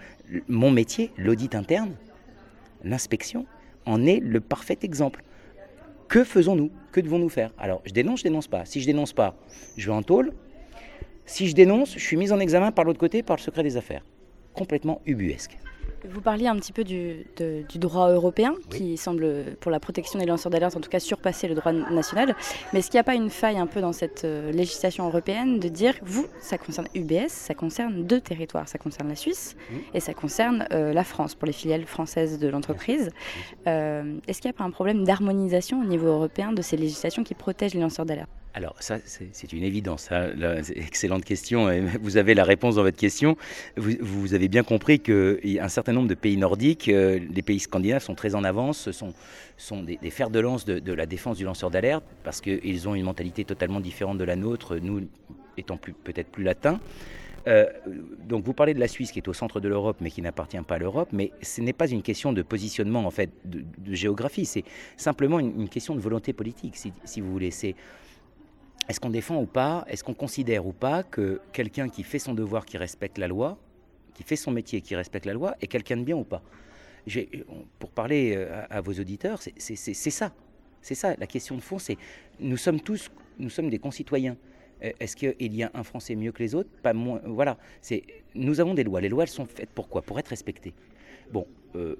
Mon 0.48 0.70
métier, 0.70 1.12
l'audit 1.16 1.54
interne, 1.54 1.94
l'inspection, 2.82 3.46
en 3.86 4.04
est 4.04 4.20
le 4.20 4.40
parfait 4.40 4.78
exemple. 4.82 5.22
Que 6.08 6.24
faisons-nous? 6.24 6.70
Que 6.90 7.00
devons-nous 7.00 7.28
faire? 7.28 7.52
Alors, 7.58 7.82
je 7.84 7.92
dénonce, 7.92 8.20
je 8.20 8.24
dénonce 8.24 8.48
pas. 8.48 8.64
Si 8.64 8.80
je 8.80 8.86
dénonce 8.86 9.12
pas, 9.12 9.36
je 9.76 9.90
vais 9.90 9.94
en 9.94 10.02
tôle. 10.02 10.32
Si 11.26 11.46
je 11.46 11.54
dénonce, 11.54 11.92
je 11.92 12.00
suis 12.02 12.16
mis 12.16 12.32
en 12.32 12.40
examen 12.40 12.72
par 12.72 12.86
l'autre 12.86 12.98
côté 12.98 13.22
par 13.22 13.36
le 13.36 13.42
secret 13.42 13.62
des 13.62 13.76
affaires. 13.76 14.02
Complètement 14.54 15.02
ubuesque. 15.04 15.58
Vous 16.04 16.20
parliez 16.20 16.46
un 16.46 16.56
petit 16.56 16.72
peu 16.72 16.84
du, 16.84 17.26
droit 17.74 18.10
européen 18.10 18.54
qui 18.70 18.96
semble, 18.96 19.56
pour 19.60 19.70
la 19.70 19.80
protection 19.80 20.18
des 20.18 20.26
lanceurs 20.26 20.50
d'alerte, 20.50 20.76
en 20.76 20.80
tout 20.80 20.90
cas 20.90 21.00
surpasser 21.00 21.48
le 21.48 21.54
droit 21.54 21.72
national. 21.72 22.36
Mais 22.72 22.78
est-ce 22.78 22.90
qu'il 22.90 22.98
n'y 22.98 23.00
a 23.00 23.04
pas 23.04 23.16
une 23.16 23.30
faille 23.30 23.58
un 23.58 23.66
peu 23.66 23.80
dans 23.80 23.92
cette 23.92 24.24
euh, 24.24 24.52
législation 24.52 25.06
européenne 25.06 25.58
de 25.58 25.68
dire, 25.68 25.94
vous, 26.02 26.26
ça 26.40 26.56
concerne 26.56 26.86
UBS, 26.94 27.28
ça 27.28 27.54
concerne 27.54 28.04
deux 28.04 28.20
territoires, 28.20 28.68
ça 28.68 28.78
concerne 28.78 29.08
la 29.08 29.16
Suisse 29.16 29.56
et 29.92 30.00
ça 30.00 30.14
concerne 30.14 30.66
euh, 30.72 30.92
la 30.92 31.04
France 31.04 31.34
pour 31.34 31.46
les 31.46 31.52
filiales 31.52 31.84
françaises 31.84 32.38
de 32.38 32.48
l'entreprise. 32.48 33.10
Euh, 33.66 34.18
est-ce 34.28 34.40
qu'il 34.40 34.48
n'y 34.48 34.54
a 34.54 34.58
pas 34.58 34.64
un 34.64 34.70
problème 34.70 35.04
d'harmonisation 35.04 35.80
au 35.80 35.84
niveau 35.84 36.06
européen 36.06 36.52
de 36.52 36.62
ces 36.62 36.76
législations 36.76 37.24
qui 37.24 37.34
protègent 37.34 37.74
les 37.74 37.80
lanceurs 37.80 38.06
d'alerte? 38.06 38.30
Alors 38.58 38.74
ça, 38.80 38.98
c'est 39.04 39.52
une 39.52 39.62
évidence. 39.62 40.10
Hein. 40.10 40.32
excellente 40.74 41.24
question. 41.24 41.68
Vous 42.02 42.16
avez 42.16 42.34
la 42.34 42.42
réponse 42.42 42.74
dans 42.74 42.82
votre 42.82 42.96
question. 42.96 43.36
Vous, 43.76 44.34
avez 44.34 44.48
bien 44.48 44.64
compris 44.64 44.98
qu'un 44.98 45.68
certain 45.68 45.92
nombre 45.92 46.08
de 46.08 46.14
pays 46.14 46.36
nordiques, 46.36 46.88
euh, 46.88 47.20
les 47.32 47.42
pays 47.42 47.60
scandinaves 47.60 48.02
sont 48.02 48.16
très 48.16 48.34
en 48.34 48.42
avance, 48.42 48.78
ce 48.78 48.90
sont, 48.90 49.14
sont 49.56 49.84
des, 49.84 50.10
fers 50.10 50.28
de 50.28 50.40
lance 50.40 50.64
de, 50.64 50.92
la 50.92 51.06
défense 51.06 51.36
du 51.36 51.44
lanceur 51.44 51.70
d'alerte, 51.70 52.02
parce 52.24 52.40
qu'ils 52.40 52.88
ont 52.88 52.96
une 52.96 53.04
mentalité 53.04 53.44
totalement 53.44 53.78
différente 53.78 54.18
de 54.18 54.24
la 54.24 54.34
nôtre, 54.34 54.76
nous 54.76 55.02
étant 55.56 55.76
peut-être 55.76 56.28
plus 56.28 56.42
latins. 56.42 56.80
Euh, 57.46 57.66
donc 58.26 58.44
vous 58.44 58.54
parlez 58.54 58.74
de 58.74 58.80
la 58.80 58.88
Suisse 58.88 59.12
qui 59.12 59.20
est 59.20 59.28
au 59.28 59.32
centre 59.32 59.60
de 59.60 59.68
l'Europe 59.68 59.98
mais 60.00 60.10
qui 60.10 60.20
n'appartient 60.20 60.60
pas 60.66 60.74
à 60.74 60.78
l'Europe, 60.78 61.10
mais 61.12 61.30
ce 61.42 61.60
n'est 61.60 61.72
pas 61.72 61.88
une 61.88 62.02
question 62.02 62.32
de 62.32 62.42
positionnement 62.42 63.06
en 63.06 63.12
fait 63.12 63.30
de, 63.44 63.64
géographie, 63.94 64.46
c'est 64.46 64.64
simplement 64.96 65.38
une, 65.38 65.68
question 65.68 65.94
de 65.94 66.00
volonté 66.00 66.32
politique, 66.32 66.76
si, 66.76 66.92
si 67.04 67.20
vous 67.20 67.30
voulez. 67.30 67.52
C'est 67.52 67.76
est-ce 68.88 69.00
qu'on 69.00 69.10
défend 69.10 69.40
ou 69.40 69.46
pas, 69.46 69.84
est-ce 69.88 70.02
qu'on 70.02 70.14
considère 70.14 70.66
ou 70.66 70.72
pas 70.72 71.02
que 71.02 71.40
quelqu'un 71.52 71.88
qui 71.88 72.02
fait 72.02 72.18
son 72.18 72.32
devoir, 72.32 72.64
qui 72.64 72.78
respecte 72.78 73.18
la 73.18 73.28
loi, 73.28 73.58
qui 74.14 74.22
fait 74.22 74.36
son 74.36 74.50
métier, 74.50 74.80
qui 74.80 74.96
respecte 74.96 75.26
la 75.26 75.34
loi, 75.34 75.54
est 75.60 75.66
quelqu'un 75.66 75.98
de 75.98 76.04
bien 76.04 76.16
ou 76.16 76.24
pas? 76.24 76.42
Pour 77.78 77.90
parler 77.90 78.34
euh, 78.34 78.64
à, 78.70 78.80
vos 78.80 78.92
auditeurs, 78.92 79.40
c'est 79.42 79.76
ça. 79.76 80.32
C'est 80.80 80.94
ça, 80.94 81.14
la 81.16 81.26
question 81.26 81.56
de 81.56 81.60
fond, 81.60 81.78
c'est 81.78 81.98
nous 82.40 82.56
sommes 82.56 82.80
tous, 82.80 83.10
nous 83.38 83.50
sommes 83.50 83.68
des 83.68 83.78
concitoyens. 83.78 84.36
Euh, 84.82 84.92
est-ce 85.00 85.16
qu'il 85.16 85.54
y 85.54 85.62
a 85.62 85.70
un 85.74 85.82
Français 85.82 86.14
mieux 86.14 86.32
que 86.32 86.42
les 86.42 86.54
autres? 86.54 86.70
Pas 86.82 86.92
moins. 86.94 87.20
Voilà. 87.24 87.58
C'est 87.82 88.04
nous 88.34 88.60
avons 88.60 88.74
des 88.74 88.84
lois. 88.84 89.00
Les 89.00 89.08
lois, 89.08 89.24
elles 89.24 89.28
sont 89.28 89.46
faites 89.46 89.70
pour 89.70 89.88
quoi? 89.88 90.02
Pour 90.02 90.18
être 90.18 90.28
respectées. 90.28 90.72
Bon, 91.32 91.46
euh, 91.74 91.96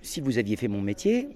si 0.00 0.20
vous 0.20 0.38
aviez 0.38 0.56
fait 0.56 0.68
mon 0.68 0.80
métier, 0.80 1.28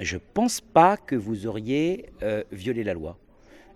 je 0.00 0.16
pense 0.16 0.60
pas 0.60 0.96
que 0.96 1.16
vous 1.16 1.46
auriez 1.46 2.06
violé 2.50 2.82
la 2.82 2.94
loi. 2.94 3.18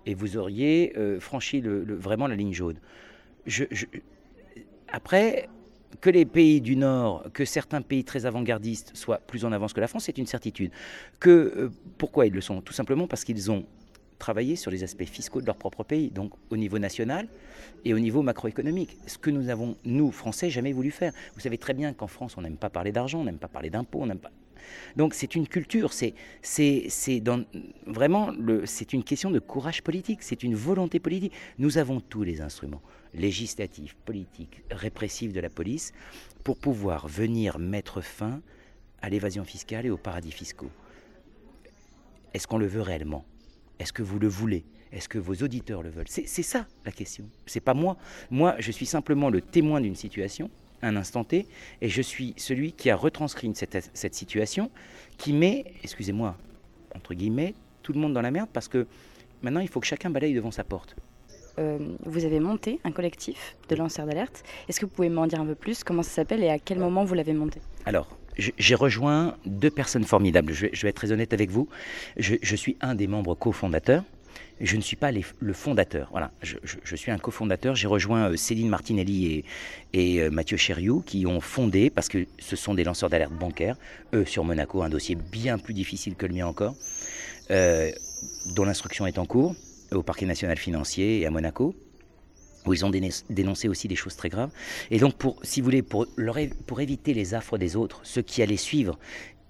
Et 0.06 0.14
vous 0.14 0.36
auriez 0.36 0.92
euh, 0.96 1.20
franchi 1.20 1.60
vraiment 1.60 2.26
la 2.26 2.36
ligne 2.36 2.52
jaune. 2.52 2.78
Après, 4.88 5.48
que 6.00 6.10
les 6.10 6.24
pays 6.24 6.60
du 6.60 6.76
Nord, 6.76 7.24
que 7.32 7.44
certains 7.44 7.82
pays 7.82 8.04
très 8.04 8.26
avant-gardistes 8.26 8.92
soient 8.96 9.18
plus 9.18 9.44
en 9.44 9.52
avance 9.52 9.72
que 9.72 9.80
la 9.80 9.88
France, 9.88 10.04
c'est 10.04 10.18
une 10.18 10.26
certitude. 10.26 10.70
Que, 11.20 11.30
euh, 11.30 11.70
pourquoi 11.98 12.26
ils 12.26 12.32
le 12.32 12.40
sont? 12.40 12.60
Tout 12.60 12.72
simplement 12.72 13.06
parce 13.06 13.24
qu'ils 13.24 13.50
ont 13.50 13.64
travaillé 14.18 14.56
sur 14.56 14.70
les 14.70 14.82
aspects 14.82 15.04
fiscaux 15.04 15.40
de 15.40 15.46
leur 15.46 15.56
propre 15.56 15.84
pays, 15.84 16.10
donc 16.10 16.32
au 16.50 16.56
niveau 16.56 16.78
national 16.78 17.28
et 17.84 17.92
au 17.92 17.98
niveau 17.98 18.22
macroéconomique. 18.22 18.96
Ce 19.06 19.18
que 19.18 19.30
nous 19.30 19.48
avons, 19.48 19.76
nous, 19.84 20.10
Français, 20.10 20.48
jamais 20.50 20.72
voulu 20.72 20.90
faire. 20.90 21.12
Vous 21.34 21.40
savez 21.40 21.58
très 21.58 21.74
bien 21.74 21.92
qu'en 21.92 22.06
France, 22.06 22.36
on 22.36 22.42
n'aime 22.42 22.56
pas 22.56 22.70
parler 22.70 22.92
d'argent, 22.92 23.20
on 23.20 23.24
n'aime 23.24 23.38
pas 23.38 23.48
parler 23.48 23.70
d'impôts, 23.70 24.00
on 24.02 24.06
n'aime 24.06 24.18
pas... 24.18 24.30
Donc 24.96 25.14
c'est 25.14 25.34
une 25.34 25.46
culture, 25.46 25.92
c'est 25.92 26.14
vraiment 27.86 28.32
c'est 28.64 28.92
une 28.92 29.04
question 29.04 29.30
de 29.30 29.38
courage 29.38 29.82
politique, 29.82 30.22
c'est 30.22 30.42
une 30.42 30.54
volonté 30.54 31.00
politique. 31.00 31.32
Nous 31.58 31.78
avons 31.78 32.00
tous 32.00 32.22
les 32.22 32.40
instruments 32.40 32.82
législatifs, 33.14 33.96
politiques, 34.04 34.62
répressifs 34.70 35.32
de 35.32 35.40
la 35.40 35.50
police 35.50 35.92
pour 36.44 36.58
pouvoir 36.58 37.08
venir 37.08 37.58
mettre 37.58 38.00
fin 38.00 38.40
à 39.02 39.08
l'évasion 39.08 39.44
fiscale 39.44 39.86
et 39.86 39.90
aux 39.90 39.96
paradis 39.96 40.32
fiscaux. 40.32 40.70
Est-ce 42.34 42.46
qu'on 42.46 42.58
le 42.58 42.66
veut 42.66 42.82
réellement? 42.82 43.24
Est-ce 43.78 43.92
que 43.92 44.02
vous 44.02 44.18
le 44.18 44.28
voulez? 44.28 44.64
Est-ce 44.92 45.08
que 45.08 45.18
vos 45.18 45.34
auditeurs 45.34 45.82
le 45.82 45.90
veulent? 45.90 46.08
C'est 46.08 46.26
ça 46.26 46.66
la 46.84 46.92
question. 46.92 47.28
C'est 47.46 47.60
pas 47.60 47.74
moi. 47.74 47.96
Moi, 48.30 48.54
je 48.58 48.70
suis 48.70 48.86
simplement 48.86 49.30
le 49.30 49.40
témoin 49.40 49.80
d'une 49.80 49.96
situation 49.96 50.50
un 50.86 50.96
instant 50.96 51.24
T, 51.24 51.46
et 51.80 51.88
je 51.88 52.02
suis 52.02 52.34
celui 52.36 52.72
qui 52.72 52.90
a 52.90 52.96
retranscrit 52.96 53.50
cette, 53.54 53.90
cette 53.92 54.14
situation, 54.14 54.70
qui 55.18 55.32
met, 55.32 55.64
excusez-moi, 55.82 56.36
entre 56.94 57.14
guillemets, 57.14 57.54
tout 57.82 57.92
le 57.92 58.00
monde 58.00 58.14
dans 58.14 58.22
la 58.22 58.30
merde, 58.30 58.48
parce 58.52 58.68
que 58.68 58.86
maintenant 59.42 59.60
il 59.60 59.68
faut 59.68 59.80
que 59.80 59.86
chacun 59.86 60.10
balaye 60.10 60.34
devant 60.34 60.50
sa 60.50 60.64
porte. 60.64 60.96
Euh, 61.58 61.78
vous 62.04 62.24
avez 62.24 62.40
monté 62.40 62.80
un 62.84 62.92
collectif 62.92 63.56
de 63.68 63.76
lanceurs 63.76 64.06
d'alerte. 64.06 64.42
Est-ce 64.68 64.78
que 64.78 64.84
vous 64.84 64.92
pouvez 64.92 65.08
m'en 65.08 65.26
dire 65.26 65.40
un 65.40 65.46
peu 65.46 65.54
plus? 65.54 65.84
Comment 65.84 66.02
ça 66.02 66.10
s'appelle 66.10 66.42
et 66.44 66.50
à 66.50 66.58
quel 66.58 66.78
moment 66.78 67.04
vous 67.04 67.14
l'avez 67.14 67.32
monté? 67.32 67.60
Alors, 67.86 68.08
j'ai 68.36 68.74
rejoint 68.74 69.36
deux 69.46 69.70
personnes 69.70 70.04
formidables. 70.04 70.52
Je 70.52 70.66
vais, 70.66 70.88
être 70.88 70.96
très 70.96 71.12
honnête 71.12 71.32
avec 71.32 71.50
vous. 71.50 71.68
Je, 72.18 72.34
je 72.42 72.56
suis 72.56 72.76
un 72.82 72.94
des 72.94 73.06
membres 73.06 73.34
cofondateurs 73.34 74.04
je 74.60 74.76
ne 74.76 74.80
suis 74.80 74.96
pas 74.96 75.10
le 75.12 75.52
fondateur. 75.52 76.08
Voilà, 76.10 76.30
je, 76.42 76.96
suis 76.96 77.10
un 77.10 77.18
cofondateur. 77.18 77.74
J'ai 77.74 77.86
rejoint 77.86 78.30
euh, 78.30 78.36
Céline 78.36 78.68
Martinelli 78.68 79.44
et, 79.92 80.20
euh, 80.20 80.30
Mathieu 80.30 80.56
Chériou 80.56 81.02
qui 81.04 81.26
ont 81.26 81.40
fondé, 81.40 81.90
parce 81.90 82.08
que 82.08 82.26
ce 82.38 82.56
sont 82.56 82.74
des 82.74 82.84
lanceurs 82.84 83.10
d'alerte 83.10 83.32
bancaires, 83.32 83.76
eux 84.14 84.24
sur 84.24 84.44
Monaco, 84.44 84.82
un 84.82 84.88
dossier 84.88 85.14
bien 85.14 85.58
plus 85.58 85.74
difficile 85.74 86.14
que 86.14 86.26
le 86.26 86.34
mien 86.34 86.46
encore, 86.46 86.74
euh, 87.50 87.90
dont 88.54 88.64
l'instruction 88.64 89.06
est 89.06 89.18
en 89.18 89.26
cours 89.26 89.54
au 89.92 90.02
parquet 90.02 90.26
national 90.26 90.56
financier 90.56 91.20
et 91.20 91.26
à 91.26 91.30
Monaco 91.30 91.74
où 92.66 92.74
ils 92.74 92.84
ont 92.84 92.90
dénoncé 93.30 93.68
aussi 93.68 93.86
des 93.86 93.94
choses 93.94 94.16
très 94.16 94.28
graves. 94.28 94.50
Et 94.90 94.98
donc, 94.98 95.14
pour, 95.14 95.38
si 95.44 95.60
vous 95.60 95.66
voulez, 95.66 95.82
pour, 95.82 96.04
pour 96.66 96.80
éviter 96.80 97.14
les 97.14 97.32
affres 97.32 97.58
des 97.58 97.76
autres, 97.76 98.00
ceux 98.02 98.22
qui 98.22 98.42
allaient 98.42 98.56
suivre, 98.56 98.98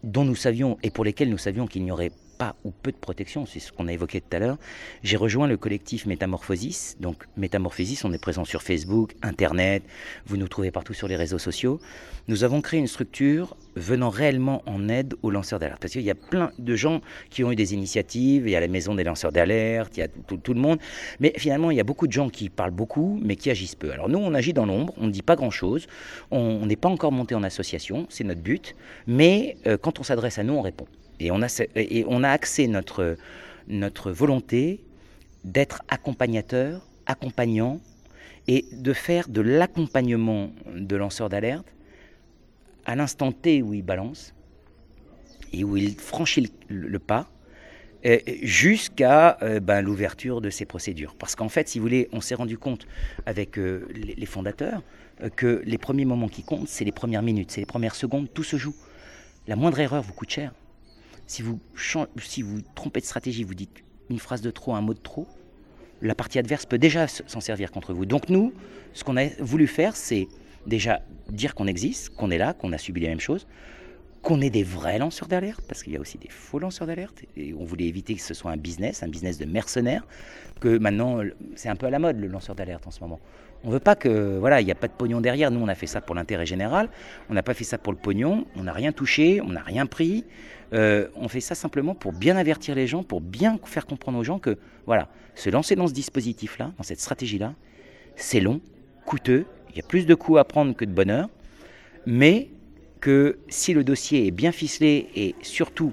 dont 0.03 0.25
nous 0.27 0.35
savions 0.35 0.77
et 0.83 0.91
pour 0.91 1.03
lesquels 1.03 1.31
nous 1.31 1.39
savions 1.39 1.67
qu'il 1.67 1.83
n'y 1.83 1.91
aurait 1.91 2.13
pas 2.37 2.57
ou 2.65 2.71
peu 2.71 2.93
de 2.93 2.97
protection, 2.97 3.47
c'est 3.47 3.61
ce 3.61 3.73
qu'on 3.73 3.89
a 3.89 3.93
évoqué 3.93 4.21
tout 4.21 4.37
à 4.37 4.39
l'heure, 4.39 4.59
j'ai 5.03 5.17
rejoint 5.17 5.47
le 5.47 5.57
collectif 5.57 6.07
Métamorphosis. 6.07 6.97
Donc 7.01 7.25
Métamorphosis, 7.37 8.05
on 8.05 8.13
est 8.13 8.19
présent 8.19 8.45
sur 8.45 8.63
Facebook, 8.63 9.15
Internet, 9.23 9.83
vous 10.27 10.37
nous 10.37 10.49
trouvez 10.49 10.71
partout 10.71 10.95
sur 10.95 11.09
les 11.09 11.17
réseaux 11.17 11.39
sociaux. 11.39 11.81
Nous 12.29 12.43
avons 12.43 12.61
créé 12.61 12.81
une 12.81 12.89
structure 12.89 13.57
venant 13.77 14.11
réellement 14.11 14.63
en 14.67 14.89
aide 14.89 15.15
aux 15.23 15.31
lanceurs 15.31 15.59
d'alerte. 15.59 15.81
Parce 15.81 15.93
qu'il 15.93 16.03
y 16.03 16.11
a 16.11 16.17
plein 16.17 16.51
de 16.59 16.75
gens 16.75 17.01
qui 17.31 17.45
ont 17.45 17.53
eu 17.53 17.57
des 17.57 17.73
initiatives, 17.73 18.49
il 18.49 18.51
y 18.51 18.57
a 18.57 18.61
la 18.61 18.69
maison 18.69 18.95
des 18.95 19.05
lanceurs 19.05 19.33
d'alerte, 19.33 19.97
il 19.97 20.01
y 20.01 20.03
a 20.03 20.09
tout, 20.09 20.55
le 20.55 20.61
monde. 20.61 20.79
Mais 21.21 21.33
finalement, 21.37 21.71
il 21.71 21.77
y 21.77 21.81
a 21.81 21.85
beaucoup 21.85 22.07
de 22.07 22.13
gens 22.13 22.29
qui 22.29 22.49
parlent 22.49 22.73
beaucoup, 22.73 23.19
mais 23.23 23.37
qui 23.37 23.51
agissent 23.51 23.77
peu. 23.77 23.93
Alors 23.93 24.09
nous, 24.09 24.19
on 24.19 24.35
agit 24.35 24.53
dans 24.53 24.67
l'ombre, 24.67 24.93
on 24.97 25.07
ne 25.07 25.13
dit 25.13 25.23
pas 25.23 25.37
grand-chose, 25.37 25.87
on 26.31 26.67
n'est 26.67 26.77
pas 26.77 26.89
encore 26.89 27.13
monté 27.13 27.35
en 27.35 27.43
association, 27.43 28.07
c'est 28.09 28.25
notre 28.25 28.41
but. 28.41 28.75
Mais 29.07 29.57
euh, 29.67 29.77
quand 29.77 30.01
on 30.01 30.03
s'adresse 30.03 30.39
à 30.39 30.45
nous, 30.45 30.55
on 30.55 30.63
répond. 30.63 30.87
Et 31.21 31.31
on 31.31 31.43
a, 31.43 32.29
axé 32.29 32.69
notre, 32.69 33.17
volonté 34.11 34.81
d'être 35.45 35.83
accompagnateur, 35.89 36.87
accompagnant, 37.07 37.81
et 38.49 38.65
de 38.73 38.93
faire 38.93 39.29
de 39.29 39.41
l'accompagnement 39.41 40.53
de 40.73 40.97
lanceurs 40.97 41.29
d'alerte 41.29 41.67
à 42.85 42.95
l'instant 42.95 43.33
T 43.33 43.61
où 43.63 43.75
il 43.75 43.83
balance 43.83 44.35
et 45.53 45.65
où 45.65 45.77
il 45.77 45.97
franchit 45.97 46.53
le, 46.69 46.99
pas 46.99 47.29
euh, 48.05 48.19
jusqu'à 48.43 49.39
euh, 49.43 49.59
ben, 49.59 49.83
l'ouverture 49.83 50.41
de 50.41 50.51
ces 50.51 50.65
procédures. 50.65 51.17
Parce 51.17 51.35
qu'en 51.35 51.49
fait, 51.49 51.69
si 51.69 51.79
vous 51.79 51.85
voulez, 51.85 52.09
on 52.13 52.21
s'est 52.21 52.35
rendu 52.35 52.59
compte 52.59 52.87
avec 53.27 53.59
euh, 53.59 53.89
les, 53.95 54.27
fondateurs 54.27 54.83
que 55.35 55.63
les 55.65 55.79
premiers 55.79 56.05
moments 56.05 56.29
qui 56.29 56.43
comptent, 56.43 56.69
c'est 56.69 56.85
les 56.85 56.93
premières 56.93 57.23
minutes, 57.23 57.51
c'est 57.51 57.61
les 57.61 57.67
premières 57.67 57.95
secondes, 57.95 58.29
tout 58.33 58.45
se 58.45 58.57
joue. 58.57 58.77
La 59.49 59.57
moindre 59.57 59.81
erreur 59.81 60.03
vous 60.03 60.13
coûte 60.13 60.31
cher. 60.31 60.53
Si 61.27 61.43
vous, 61.43 61.59
si 62.19 62.43
vous 62.43 62.61
trompez 62.75 63.01
de 63.01 63.07
stratégie, 63.07 63.45
vous 63.45 63.55
dites 63.55 63.83
une 64.11 64.19
phrase 64.19 64.41
de 64.41 64.51
trop, 64.51 64.75
un 64.75 64.81
mot 64.81 64.95
de 64.95 65.01
trop, 65.01 65.27
la 66.03 66.15
partie 66.15 66.39
adverse 66.39 66.67
peut 66.67 66.79
déjà 66.79 67.09
s'en 67.09 67.41
servir 67.41 67.71
contre 67.71 67.95
vous. 67.95 68.07
Donc 68.07 68.29
nous, 68.29 68.53
ce 68.93 69.03
qu'on 69.05 69.17
a 69.17 69.27
voulu 69.41 69.67
faire, 69.67 69.97
c'est 69.97 70.29
déjà 70.67 71.03
dire 71.29 71.55
qu'on 71.55 71.67
existe, 71.67 72.11
qu'on 72.11 72.31
est 72.31 72.39
là, 72.39 72.53
qu'on 72.53 72.73
a 72.73 72.79
subi 72.79 73.01
les 73.01 73.09
mêmes 73.09 73.21
choses, 73.21 73.47
qu'on 74.23 74.41
est 74.41 74.51
des 74.51 74.63
vrais 74.63 74.99
lanceurs 74.99 75.29
d'alerte, 75.29 75.63
parce 75.69 75.83
qu'il 75.83 75.93
y 75.93 75.97
a 75.97 76.01
aussi 76.01 76.19
des 76.19 76.29
faux 76.29 76.59
lanceurs 76.59 76.87
d'alerte, 76.87 77.23
et 77.37 77.55
on 77.55 77.65
voulait 77.65 77.87
éviter 77.87 78.15
que 78.15 78.23
ce 78.23 78.35
soit 78.35 78.51
un 78.51 78.57
business, 78.57 79.03
un 79.03 79.09
business 79.09 79.39
de 79.39 79.45
mercenaires, 79.45 80.07
que 80.61 80.79
maintenant, 80.79 81.21
c'est 81.55 81.69
un 81.69 81.77
peu 81.77 81.87
à 81.87 81.91
la 81.91 81.99
mode 81.99 82.19
le 82.19 82.27
lanceur 82.27 82.57
d'alerte 82.57 82.87
en 82.87 82.91
ce 82.91 83.01
moment. 83.01 83.21
On 83.65 83.71
veut 83.71 83.81
pas 83.81 83.97
que, 83.97 84.39
voilà, 84.39 84.61
il 84.61 84.65
n'y 84.65 84.73
a 84.73 84.77
pas 84.77 84.89
de 84.89 84.93
pognon 84.93 85.21
derrière. 85.21 85.51
Nous, 85.51 85.61
on 85.61 85.69
a 85.69 85.75
fait 85.75 85.87
ça 85.87 86.01
pour 86.01 86.15
l'intérêt 86.15 86.47
général. 86.47 86.89
On 87.31 87.35
n'a 87.35 87.43
pas 87.43 87.55
fait 87.55 87.65
ça 87.65 87.79
pour 87.79 87.93
le 87.93 87.99
pognon. 87.99 88.47
On 88.57 88.65
n'a 88.65 88.73
rien 88.73 88.93
touché. 88.93 89.41
On 89.41 89.49
n'a 89.49 89.63
rien 89.63 89.87
pris. 89.87 90.25
Euh, 90.73 91.09
on 91.15 91.29
fait 91.29 91.41
ça 91.41 91.55
simplement 91.55 91.95
pour 91.95 92.13
bien 92.13 92.37
avertir 92.37 92.75
les 92.75 92.87
gens, 92.87 93.03
pour 93.03 93.21
bien 93.21 93.59
faire 93.65 93.87
comprendre 93.87 94.19
aux 94.19 94.25
gens 94.25 94.39
que, 94.39 94.59
voilà, 94.85 95.09
se 95.35 95.51
lancer 95.51 95.77
dans 95.77 95.87
ce 95.87 95.93
dispositif-là, 95.93 96.73
dans 96.77 96.83
cette 96.83 97.01
stratégie-là, 97.01 97.55
c'est 98.17 98.41
long, 98.41 98.61
coûteux. 99.05 99.47
Il 99.71 99.77
y 99.77 99.81
a 99.81 99.87
plus 99.87 100.07
de 100.07 100.15
coûts 100.15 100.39
à 100.39 100.45
prendre 100.45 100.75
que 100.75 100.85
de 100.85 100.93
bonheur. 100.93 101.29
Mais 102.07 102.49
que 103.01 103.39
si 103.49 103.75
le 103.75 103.85
dossier 103.85 104.27
est 104.27 104.31
bien 104.31 104.53
ficelé 104.53 105.09
et 105.15 105.35
surtout 105.43 105.93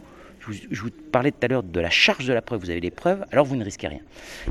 je 0.52 0.82
vous, 0.82 0.90
parlais 1.12 1.32
tout 1.32 1.38
à 1.42 1.48
l'heure 1.48 1.64
de 1.64 1.80
la 1.80 1.90
charge 1.90 2.26
de 2.26 2.34
la 2.34 2.42
preuve, 2.42 2.62
vous 2.62 2.70
avez 2.70 2.80
les 2.80 2.92
preuves, 2.92 3.26
alors 3.32 3.46
vous 3.46 3.56
ne 3.56 3.64
risquez 3.64 3.88
rien. 3.88 4.02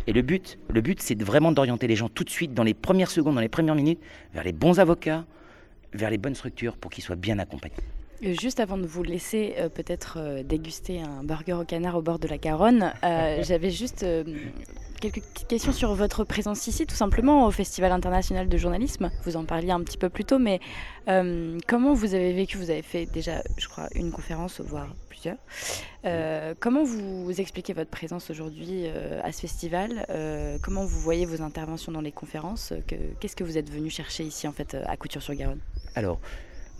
Et 0.06 0.12
le 0.12 0.22
but, 0.22 0.58
le 0.68 0.80
but 0.80 1.00
c'est 1.00 1.20
vraiment 1.20 1.52
d'orienter 1.52 1.86
les 1.86 1.96
gens 1.96 2.08
tout 2.08 2.24
de 2.24 2.30
suite, 2.30 2.54
dans 2.54 2.62
les 2.62 2.74
premières 2.74 3.10
secondes, 3.10 3.34
dans 3.34 3.40
les 3.40 3.48
premières 3.48 3.74
minutes, 3.74 4.00
vers 4.34 4.44
les 4.44 4.52
bons 4.52 4.80
avocats, 4.80 5.24
vers 5.92 6.10
les 6.10 6.18
bonnes 6.18 6.34
structures 6.34 6.76
pour 6.76 6.90
qu'ils 6.90 7.04
soient 7.04 7.16
bien 7.16 7.38
accompagnés. 7.38 7.74
Euh, 8.24 8.34
juste 8.40 8.60
avant 8.60 8.78
de 8.78 8.86
vous 8.86 9.02
laisser 9.02 9.54
euh, 9.58 9.68
peut-être 9.68 10.18
euh, 10.18 10.42
déguster 10.42 11.00
un 11.00 11.24
burger 11.24 11.54
au 11.54 11.64
canard 11.64 11.96
au 11.96 12.02
bord 12.02 12.18
de 12.18 12.28
la 12.28 12.38
Garonne, 12.38 12.92
j'avais 13.02 13.70
juste 13.70 14.04
quelques 15.00 15.22
questions 15.48 15.72
sur 15.72 15.94
votre 15.94 16.22
présence 16.24 16.66
ici, 16.68 16.86
tout 16.86 16.94
simplement 16.94 17.46
au 17.46 17.50
Festival 17.50 17.90
international 17.90 18.48
de 18.48 18.56
journalisme. 18.56 19.10
Vous 19.24 19.36
en 19.36 19.44
parliez 19.44 19.72
un 19.72 19.80
petit 19.80 19.98
peu 19.98 20.08
plus 20.08 20.24
tôt, 20.24 20.38
mais 20.38 20.60
comment 21.66 21.92
vous 21.92 22.14
avez 22.14 22.32
vécu? 22.32 22.56
Vous 22.56 22.70
avez 22.70 22.82
fait 22.82 23.06
déjà, 23.06 23.42
je 23.56 23.68
crois, 23.68 23.88
une 23.94 24.12
conférence, 24.12 24.60
voire 24.60 24.94
plusieurs. 25.08 25.36
comment 26.60 26.84
vous 26.84 27.40
expliquez 27.40 27.72
votre 27.72 27.90
présence 27.90 28.30
aujourd'hui 28.30 28.86
à 29.24 29.32
ce 29.32 29.40
festival? 29.40 30.06
Comment 30.62 30.84
vous 30.84 31.00
voyez 31.00 31.26
vos 31.26 31.42
interventions 31.42 31.90
dans 31.90 32.00
les 32.00 32.12
conférences? 32.12 32.72
Qu'est-ce 33.18 33.36
que 33.36 33.44
vous 33.44 33.58
êtes 33.58 33.70
venu 33.70 33.90
chercher 33.90 34.22
ici, 34.22 34.46
en 34.46 34.52
fait, 34.52 34.76
à 34.86 34.96
Couture-sur-Garonne? 34.96 35.60
Alors, 35.96 36.20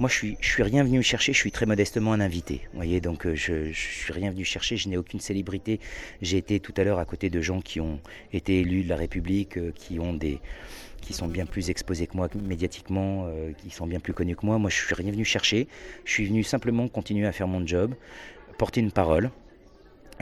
moi, 0.03 0.09
je 0.09 0.17
suis, 0.17 0.37
je 0.41 0.49
suis 0.49 0.65
rien 0.65 0.83
venu 0.83 1.01
chercher, 1.01 1.33
je 1.33 1.39
suis 1.39 1.53
très 1.53 1.65
modestement 1.65 2.13
un 2.13 2.19
invité. 2.19 2.63
Vous 2.73 2.79
voyez, 2.79 3.01
donc 3.01 3.25
euh, 3.25 3.37
je, 3.37 3.71
je 3.71 3.81
suis 3.81 4.13
rien 4.13 4.33
venu 4.33 4.45
chercher, 4.45 4.77
je 4.77 4.89
n'ai 4.89 4.97
aucune 4.97 5.21
célébrité. 5.21 5.79
J'ai 6.21 6.39
été 6.39 6.59
tout 6.59 6.75
à 6.77 6.83
l'heure 6.83 6.99
à 6.99 7.05
côté 7.05 7.31
de 7.31 7.41
gens 7.41 7.61
qui 7.61 7.79
ont 7.79 8.01
été 8.33 8.59
élus 8.59 8.83
de 8.83 8.89
la 8.89 8.97
République, 8.97 9.59
euh, 9.59 9.71
qui 9.73 10.01
ont 10.01 10.13
des 10.13 10.41
qui 11.03 11.13
sont 11.13 11.29
bien 11.29 11.47
plus 11.47 11.71
exposés 11.71 12.09
que 12.09 12.17
moi 12.17 12.29
médiatiquement, 12.35 13.27
euh, 13.29 13.53
qui 13.53 13.71
sont 13.71 13.87
bien 13.87 14.01
plus 14.01 14.13
connus 14.13 14.35
que 14.35 14.45
moi. 14.45 14.59
Moi, 14.59 14.71
je 14.71 14.75
suis 14.75 14.93
rien 14.93 15.13
venu 15.13 15.25
chercher. 15.25 15.69
Je 16.05 16.11
suis 16.11 16.27
venu 16.27 16.43
simplement 16.43 16.89
continuer 16.89 17.29
à 17.29 17.33
faire 17.33 17.47
mon 17.47 17.65
job, 17.65 17.95
porter 18.59 18.81
une 18.81 18.91
parole, 18.91 19.31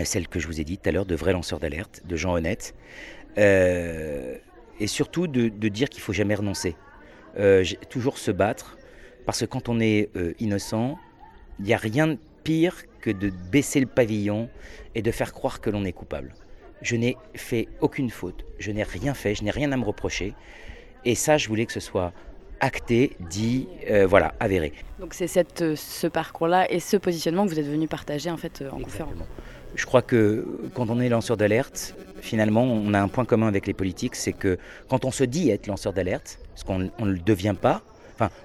celle 0.04 0.28
que 0.28 0.40
je 0.40 0.46
vous 0.46 0.60
ai 0.60 0.64
dit 0.64 0.76
tout 0.76 0.90
à 0.90 0.92
l'heure, 0.92 1.06
de 1.06 1.14
vrais 1.14 1.32
lanceurs 1.32 1.58
d'alerte, 1.58 2.02
de 2.04 2.16
gens 2.16 2.34
honnêtes, 2.34 2.74
et 3.38 4.86
surtout 4.86 5.26
de, 5.26 5.68
dire 5.68 5.88
qu'il 5.88 6.02
faut 6.02 6.14
jamais 6.14 6.34
renoncer. 6.34 6.76
toujours 7.90 8.18
se 8.18 8.30
battre, 8.30 8.78
parce 9.26 9.40
que 9.40 9.44
quand 9.46 9.68
on 9.68 9.80
est 9.80 10.11
euh, 10.16 10.35
innocent, 10.38 10.98
il 11.59 11.66
n'y 11.66 11.74
a 11.74 11.76
rien 11.76 12.09
de 12.09 12.18
pire 12.44 12.74
que 13.00 13.11
de 13.11 13.30
baisser 13.50 13.80
le 13.80 13.87
pavillon 13.87 14.48
et 14.94 15.02
de 15.02 15.11
faire 15.11 15.33
croire 15.33 15.61
que 15.61 15.70
l'on 15.70 15.85
est 15.85 15.92
coupable. 15.92 16.35
Je 16.83 16.96
n'ai 16.96 17.16
fait 17.35 17.68
aucune 17.80 18.11
faute, 18.11 18.44
je 18.59 18.70
n'ai 18.70 18.83
rien 18.83 19.14
fait, 19.14 19.35
je 19.35 19.44
n'ai 19.44 19.50
rien 19.50 19.70
à 19.72 19.76
me 19.76 19.85
reprocher. 19.85 20.35
Et 21.04 21.14
ça, 21.14 21.37
je 21.37 21.48
voulais 21.48 21.66
que 21.66 21.72
ce 21.72 21.80
soit 21.80 22.12
acté, 22.61 23.16
dit, 23.20 23.68
euh, 23.90 24.06
voilà, 24.06 24.35
avéré. 24.38 24.72
Donc 24.98 25.14
c'est 25.14 25.26
cette, 25.26 25.62
euh, 25.62 25.76
ce 25.76 26.06
parcours-là 26.06 26.70
et 26.70 26.80
ce 26.80 26.96
positionnement 26.96 27.46
que 27.46 27.50
vous 27.50 27.59
êtes 27.59 27.66
venu 27.66 27.88
partager 27.88 28.30
en 28.30 28.37
fait 28.37 28.62
en 28.70 28.78
conférence. 28.78 29.14
je 29.74 29.87
crois 29.87 30.02
que 30.02 30.46
quand 30.74 30.90
on 30.90 31.00
est 31.00 31.09
lanceur 31.09 31.37
d'alerte, 31.38 31.94
finalement, 32.20 32.64
on 32.64 32.92
a 32.92 33.00
un 33.00 33.09
point 33.09 33.24
commun 33.24 33.48
avec 33.48 33.66
les 33.66 33.72
politiques, 33.72 34.14
c'est 34.14 34.35
que 34.35 34.59
quand 34.88 35.04
on 35.04 35.11
se 35.11 35.24
dit 35.24 35.50
être 35.50 35.66
lanceur 35.66 35.92
d'alerte, 35.92 36.38
parce 36.50 36.64
qu'on 36.64 36.78
ne 36.78 37.12
le 37.12 37.18
devient 37.18 37.54
pas, 37.61 37.83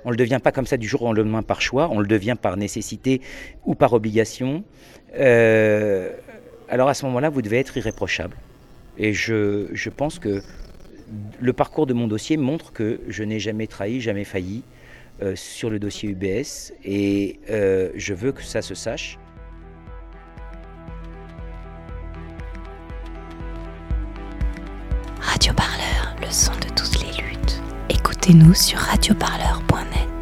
on 0.04 0.10
ne 0.10 0.14
le 0.14 0.18
devient 0.18 0.40
pas 0.42 0.52
comme 0.52 0.66
ça 0.66 0.78
du 0.78 0.88
jour 0.88 1.02
au 1.02 1.14
lendemain 1.14 1.44
par 1.44 1.62
choix, 1.62 1.90
on 1.92 2.00
le 2.00 2.08
devient 2.08 2.36
par 2.42 2.58
nécessité 2.58 3.22
ou 3.66 3.76
par 3.76 3.94
obligation, 3.94 4.64
euh, 5.18 6.12
alors 6.70 6.90
à 6.90 6.94
ce 6.94 7.06
moment-là, 7.06 7.30
vous 7.30 7.42
devez 7.42 7.60
être 7.60 7.78
irréprochable. 7.78 8.36
Et 8.98 9.14
je, 9.14 9.90
pense 9.90 10.20
que 10.20 10.42
le 11.40 11.54
parcours 11.54 11.86
de 11.86 11.94
mon 11.94 12.08
dossier 12.08 12.38
montre 12.38 12.72
que 12.72 13.02
je 13.08 13.24
n'ai 13.24 13.40
jamais 13.40 13.68
trahi, 13.68 14.02
jamais 14.02 14.24
failli 14.24 14.64
euh, 15.22 15.36
sur 15.36 15.70
le 15.70 15.80
dossier 15.80 16.10
UBS, 16.10 16.74
et 16.84 17.40
euh, 17.50 17.92
je 17.96 18.14
veux 18.14 18.32
que 18.32 18.44
ça 18.44 18.62
se 18.62 18.76
sache. 18.76 19.18
Radio 25.20 25.54
Parleur, 25.54 26.16
le 26.22 26.32
son 26.32 26.54
de. 26.54 26.75
Écoutez-nous 28.28 28.56
sur 28.56 28.80
radioparleur.net. 28.80 30.15